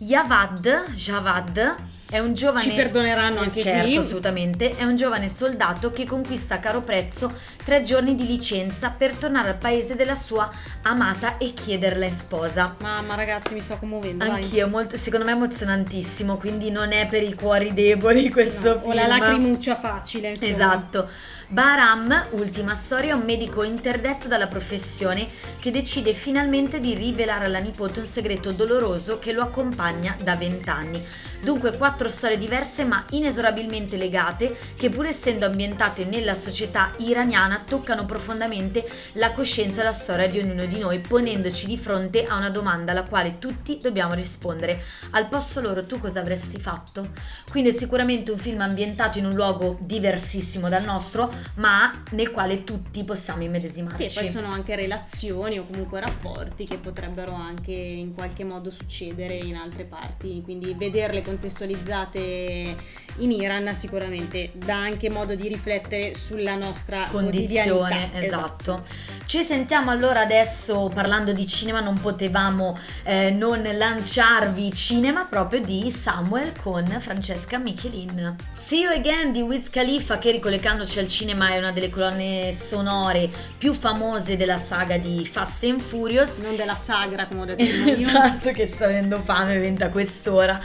Yavad, 0.06 0.92
Javad 0.96 1.76
è 2.10 2.20
un 2.20 2.34
giovane... 2.34 2.62
Ci 2.62 2.72
perdoneranno 2.74 3.40
anche 3.40 3.62
certo, 3.62 3.88
qui. 3.88 3.98
assolutamente. 3.98 4.76
È 4.76 4.84
un 4.84 4.98
giovane 4.98 5.30
soldato 5.30 5.92
che 5.94 6.06
conquista 6.06 6.56
a 6.56 6.60
caro 6.60 6.82
prezzo 6.82 7.34
tre 7.64 7.84
giorni 7.84 8.14
di 8.14 8.28
licenza 8.28 8.90
per 8.90 9.16
tornare 9.16 9.50
al 9.50 9.56
paese 9.56 9.96
della 9.96 10.16
sua 10.16 10.52
amata 10.82 11.38
e 11.38 11.54
chiederla 11.54 12.06
in 12.06 12.16
sposa. 12.16 12.76
Mamma 12.82 13.16
ragazzi 13.16 13.54
mi 13.54 13.62
sto 13.62 13.78
commuovendo. 13.78 14.26
Anch'io, 14.26 14.68
molto, 14.68 14.98
secondo 14.98 15.26
me 15.26 15.32
emozionantissimo, 15.32 16.38
quindi 16.38 16.70
non 16.70 16.92
è 16.92 17.08
per 17.08 17.24
i 17.24 17.34
cuori 17.34 17.74
deboli 17.74 18.30
questo 18.30 18.74
no, 18.74 18.80
film. 18.82 18.92
O 18.92 18.94
la 18.94 19.08
lacrimuccia 19.08 19.76
facile, 19.76 20.30
insomma. 20.32 20.52
Esatto. 20.52 21.10
Bahram, 21.54 22.30
ultima 22.32 22.74
storia, 22.74 23.12
è 23.12 23.16
un 23.16 23.26
medico 23.26 23.62
interdetto 23.62 24.28
dalla 24.28 24.48
professione 24.48 25.28
che 25.60 25.70
decide 25.70 26.16
finalmente 26.16 26.80
di 26.80 26.96
rivelare 26.96 27.46
alla 27.46 27.60
nipote 27.60 28.00
un 28.00 28.08
segreto 28.08 28.54
doloroso 28.54 29.20
che 29.20 29.34
lo 29.34 29.44
accompagna 29.44 30.18
da 30.20 30.36
vent'anni. 30.36 31.06
Dunque 31.44 31.76
quattro 31.76 32.10
storie 32.10 32.38
diverse 32.38 32.86
ma 32.86 33.04
inesorabilmente 33.10 33.98
legate 33.98 34.56
che 34.78 34.88
pur 34.88 35.08
essendo 35.08 35.46
ambientate 35.46 36.06
nella 36.06 36.36
società 36.36 36.94
iraniana 37.00 37.64
toccano 37.68 38.06
profondamente 38.06 38.90
la 39.14 39.34
coscienza 39.34 39.82
e 39.82 39.84
la 39.84 39.92
storia 39.92 40.30
di 40.30 40.40
ognuno 40.40 40.66
di 40.66 40.80
noi 40.80 41.00
ponendoci 41.00 41.66
di 41.66 41.78
fronte 41.78 42.24
a 42.24 42.38
una 42.38 42.50
domanda 42.50 42.92
alla 42.92 43.04
quale 43.04 43.40
tutti 43.40 43.78
dobbiamo 43.82 44.14
rispondere. 44.14 44.84
Al 45.12 45.28
posto 45.28 45.60
loro 45.60 45.84
tu 45.86 46.00
cosa 46.00 46.22
avresti 46.22 46.62
fatto? 46.62 47.10
Quindi 47.52 47.72
è 47.72 47.74
sicuramente 47.78 48.32
un 48.32 48.38
film 48.38 48.62
ambientato 48.62 49.18
in 49.18 49.26
un 49.26 49.34
luogo 49.34 49.78
diversissimo 49.82 50.70
dal 50.70 50.86
nostro 50.86 51.30
ma 51.56 52.04
nel 52.12 52.32
quale 52.32 52.64
tutti 52.64 53.04
possiamo 53.04 53.44
immedesimarci. 53.44 54.10
Sì, 54.10 54.18
poi 54.18 54.30
sono 54.30 54.48
anche 54.48 54.78
relazioni 54.78 55.60
o 55.60 55.66
comunque 55.66 56.00
rapporti 56.00 56.64
che 56.64 56.78
potrebbero 56.78 57.34
anche 57.34 57.74
in 57.74 58.14
qualche 58.14 58.46
modo 58.46 58.72
succedere 58.72 59.36
in 59.36 59.58
altre 59.58 59.84
parti, 59.84 60.42
quindi 60.42 60.74
vederle 60.74 61.22
con 61.22 61.32
contestualizzate 61.34 63.02
in 63.18 63.32
Iran 63.32 63.76
sicuramente 63.76 64.52
dà 64.54 64.76
anche 64.76 65.10
modo 65.10 65.36
di 65.36 65.48
riflettere 65.48 66.16
sulla 66.16 66.56
nostra 66.56 67.08
condizione. 67.10 68.10
Esatto. 68.14 68.26
esatto. 68.26 68.84
Ci 69.26 69.44
sentiamo 69.44 69.92
allora 69.92 70.22
adesso 70.22 70.92
parlando 70.94 71.32
di 71.32 71.46
cinema, 71.48 71.80
non 71.80 72.00
potevamo 72.02 72.78
eh, 73.04 73.32
non 73.32 73.62
lanciarvi 73.64 74.74
cinema 74.74 75.26
proprio 75.26 75.62
di 75.62 75.92
Samuel 75.92 76.52
con 76.62 76.86
Francesca 77.00 77.58
Michelin. 77.58 78.36
See 78.54 78.82
You 78.82 78.94
Again 78.94 79.32
di 79.32 79.42
Wiz 79.42 79.70
Khalifa 79.70 80.18
che 80.18 80.32
ricollegandoci 80.32 81.00
al 81.00 81.08
cinema 81.08 81.50
è 81.50 81.58
una 81.58 81.72
delle 81.72 81.90
colonne 81.90 82.54
sonore 82.54 83.30
più 83.58 83.74
famose 83.74 84.38
della 84.38 84.58
saga 84.58 84.98
di 84.98 85.26
Fast 85.26 85.64
and 85.64 85.82
Furious. 85.82 86.40
Non 86.40 86.56
della 86.56 86.76
sagra 86.76 87.26
come 87.28 87.42
ho 87.42 87.46
detto 87.46 87.64
io. 87.64 88.08
esatto, 88.08 88.52
che 88.52 88.68
ci 88.68 88.74
sta 88.74 88.88
venendo 88.88 89.20
fame, 89.20 89.58
venta 89.58 89.90
quest'ora. 89.90 90.60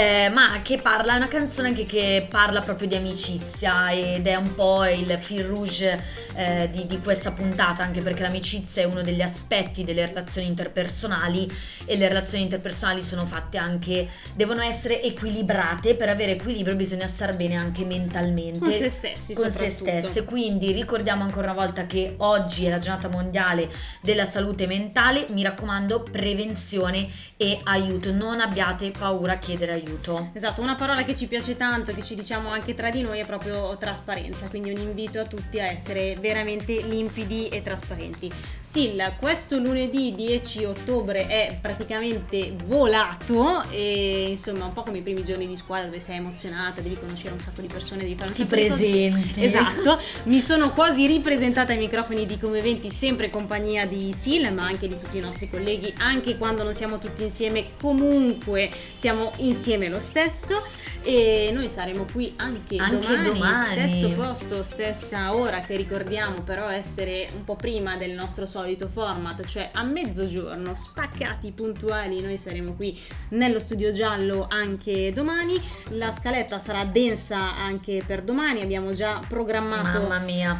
Eh, 0.00 0.30
ma 0.30 0.60
che 0.62 0.78
parla, 0.78 1.12
è 1.12 1.16
una 1.16 1.28
canzone 1.28 1.68
anche 1.68 1.84
che 1.84 2.26
parla 2.26 2.62
proprio 2.62 2.88
di 2.88 2.94
amicizia 2.94 3.90
ed 3.90 4.26
è 4.26 4.34
un 4.34 4.54
po' 4.54 4.86
il 4.86 5.18
fil 5.20 5.44
rouge 5.44 6.02
eh, 6.34 6.70
di, 6.72 6.86
di, 6.86 6.98
questa 7.00 7.32
puntata, 7.32 7.82
anche 7.82 8.00
perché 8.00 8.22
l'amicizia 8.22 8.80
è 8.80 8.86
uno 8.86 9.02
degli 9.02 9.20
aspetti 9.20 9.84
delle 9.84 10.06
relazioni 10.06 10.46
interpersonali 10.46 11.46
e 11.84 11.98
le 11.98 12.08
relazioni 12.08 12.44
interpersonali 12.44 13.02
sono 13.02 13.26
fatte 13.26 13.58
anche, 13.58 14.08
devono 14.34 14.62
essere 14.62 15.02
equilibrate, 15.02 15.94
per 15.94 16.08
avere 16.08 16.32
equilibrio 16.32 16.76
bisogna 16.76 17.06
stare 17.06 17.34
bene 17.34 17.56
anche 17.56 17.84
mentalmente. 17.84 18.58
Con 18.58 18.70
se 18.70 18.88
stessi, 18.88 19.34
con 19.34 19.50
se 19.50 19.68
stesse. 19.68 20.24
Quindi 20.24 20.72
ricordiamo 20.72 21.24
ancora 21.24 21.52
una 21.52 21.60
volta 21.60 21.84
che 21.84 22.14
oggi 22.18 22.64
è 22.64 22.70
la 22.70 22.78
giornata 22.78 23.08
mondiale 23.08 23.68
della 24.00 24.24
salute 24.24 24.66
mentale, 24.66 25.26
mi 25.28 25.42
raccomando 25.42 26.04
prevenzione 26.10 27.06
e 27.36 27.60
aiuto, 27.64 28.12
non 28.12 28.40
abbiate 28.40 28.90
paura 28.92 29.32
a 29.32 29.38
chiedere 29.38 29.72
aiuto. 29.72 29.89
Esatto, 30.32 30.60
una 30.60 30.74
parola 30.74 31.04
che 31.04 31.14
ci 31.14 31.26
piace 31.26 31.56
tanto, 31.56 31.92
che 31.94 32.02
ci 32.02 32.14
diciamo 32.14 32.48
anche 32.50 32.74
tra 32.74 32.90
di 32.90 33.02
noi 33.02 33.20
è 33.20 33.26
proprio 33.26 33.76
trasparenza, 33.76 34.48
quindi 34.48 34.70
un 34.70 34.78
invito 34.78 35.20
a 35.20 35.24
tutti 35.24 35.60
a 35.60 35.66
essere 35.66 36.16
veramente 36.20 36.82
limpidi 36.82 37.48
e 37.48 37.62
trasparenti. 37.62 38.30
Sil, 38.62 38.98
questo 39.18 39.58
lunedì 39.58 40.14
10 40.14 40.64
ottobre 40.64 41.26
è 41.26 41.58
praticamente 41.60 42.54
volato 42.64 43.62
e 43.70 44.28
insomma 44.30 44.66
un 44.66 44.72
po' 44.72 44.82
come 44.82 44.98
i 44.98 45.02
primi 45.02 45.24
giorni 45.24 45.46
di 45.46 45.56
scuola 45.56 45.84
dove 45.84 46.00
sei 46.00 46.16
emozionata, 46.16 46.80
devi 46.80 46.96
conoscere 46.98 47.32
un 47.32 47.40
sacco 47.40 47.60
di 47.60 47.66
persone, 47.66 48.02
devi 48.02 48.14
fare 48.14 48.28
un 48.28 48.34
Ti 48.34 48.42
sacco 48.42 48.54
presenti. 48.54 49.32
Di 49.32 49.44
esatto, 49.44 49.98
mi 50.24 50.40
sono 50.40 50.72
quasi 50.72 51.06
ripresentata 51.06 51.72
ai 51.72 51.78
microfoni 51.78 52.26
di 52.26 52.38
Come 52.38 52.58
Eventi, 52.58 52.90
sempre 52.90 53.26
in 53.26 53.32
compagnia 53.32 53.86
di 53.86 54.12
Sil, 54.14 54.52
ma 54.52 54.64
anche 54.64 54.88
di 54.88 54.98
tutti 54.98 55.18
i 55.18 55.20
nostri 55.20 55.48
colleghi, 55.48 55.92
anche 55.98 56.36
quando 56.36 56.62
non 56.62 56.74
siamo 56.74 56.98
tutti 56.98 57.22
insieme, 57.22 57.70
comunque 57.80 58.70
siamo 58.92 59.32
insieme 59.38 59.79
lo 59.88 60.00
stesso 60.00 60.62
e 61.02 61.50
noi 61.52 61.68
saremo 61.68 62.06
qui 62.10 62.34
anche, 62.36 62.76
anche 62.76 62.96
domani, 62.96 63.24
domani, 63.24 63.88
stesso 63.88 64.12
posto, 64.12 64.62
stessa 64.62 65.34
ora 65.34 65.60
che 65.60 65.76
ricordiamo 65.76 66.42
però 66.42 66.68
essere 66.68 67.28
un 67.34 67.44
po' 67.44 67.56
prima 67.56 67.96
del 67.96 68.12
nostro 68.12 68.46
solito 68.46 68.88
format, 68.88 69.44
cioè 69.46 69.70
a 69.72 69.82
mezzogiorno, 69.82 70.74
spaccati 70.74 71.52
puntuali, 71.52 72.20
noi 72.20 72.36
saremo 72.36 72.74
qui 72.74 72.98
nello 73.30 73.58
studio 73.58 73.92
giallo 73.92 74.46
anche 74.48 75.12
domani. 75.12 75.60
La 75.90 76.10
scaletta 76.10 76.58
sarà 76.58 76.84
densa 76.84 77.56
anche 77.56 78.02
per 78.06 78.22
domani, 78.22 78.60
abbiamo 78.60 78.92
già 78.92 79.20
programmato 79.26 80.08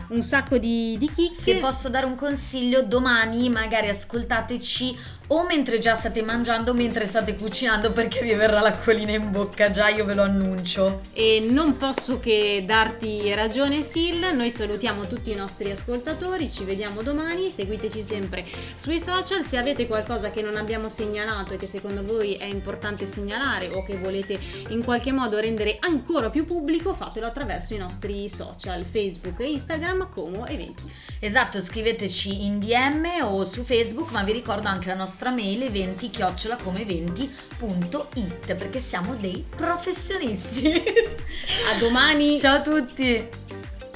un 0.09 0.23
sacco 0.23 0.59
di, 0.59 0.97
di 0.99 1.11
chicche. 1.11 1.41
Se 1.41 1.59
posso 1.59 1.89
dare 1.89 2.07
un 2.07 2.15
consiglio, 2.15 2.83
domani 2.83 3.49
magari 3.49 3.89
ascoltateci 3.89 5.19
o 5.33 5.45
mentre 5.45 5.79
già 5.79 5.95
state 5.95 6.23
mangiando 6.23 6.75
mentre 6.75 7.07
state 7.07 7.37
cucinando 7.37 7.93
perché 7.93 8.21
vi 8.23 8.35
verrà 8.35 8.61
l'acquolina 8.61 9.13
in 9.13 9.31
bocca, 9.31 9.71
già 9.71 9.89
io 9.89 10.05
ve 10.05 10.15
lo 10.15 10.23
annuncio. 10.23 11.03
E 11.13 11.47
non 11.49 11.77
posso 11.77 12.19
che 12.19 12.65
darti 12.67 13.33
ragione 13.35 13.81
Sil, 13.87 14.35
noi 14.35 14.51
salutiamo 14.51 15.07
tutti 15.07 15.31
i 15.31 15.37
nostri 15.37 15.71
ascoltatori, 15.71 16.51
ci 16.51 16.65
vediamo 16.65 17.03
domani, 17.03 17.51
seguiteci 17.51 18.03
sempre 18.03 18.45
sui 18.75 18.99
social, 18.99 19.45
se 19.45 19.57
avete 19.57 19.87
qualcosa 19.87 20.31
che 20.31 20.43
non 20.43 20.57
abbiamo 20.57 20.89
segnalato 20.89 21.55
e 21.55 21.57
che 21.59 21.69
secondo 21.69 22.05
voi 22.05 22.35
è 22.35 22.47
importante 22.47 23.07
segnalare 23.07 23.69
o 23.69 23.85
che 23.85 23.97
volete 23.99 24.39
in 24.71 24.83
qualche 24.83 25.13
modo 25.13 25.39
rendere 25.39 25.77
ancora 25.81 26.29
più 26.29 26.45
pubblico, 26.45 26.93
fatelo 26.93 27.27
attraverso 27.27 27.75
i 27.75 27.79
nostri 27.79 28.29
social, 28.29 28.85
Facebook 28.85 29.39
e 29.39 29.51
Instagram 29.53 30.09
come 30.11 30.49
eventi. 30.49 30.83
Esatto, 31.21 31.61
scriveteci 31.61 32.47
in 32.47 32.59
DM 32.59 33.07
o 33.23 33.45
su 33.45 33.63
Facebook, 33.63 34.11
ma 34.11 34.23
vi 34.25 34.33
ricordo 34.33 34.67
anche 34.67 34.89
la 34.89 34.95
nostra 34.95 35.19
nostra 35.21 35.31
mail 35.33 35.63
eventi 35.63 36.09
chiocciolacomeventi.it 36.09 38.55
perché 38.55 38.81
siamo 38.81 39.15
dei 39.17 39.45
professionisti. 39.55 40.83
a 41.71 41.75
domani. 41.79 42.39
Ciao 42.39 42.57
a 42.57 42.63
tutti. 42.63 43.29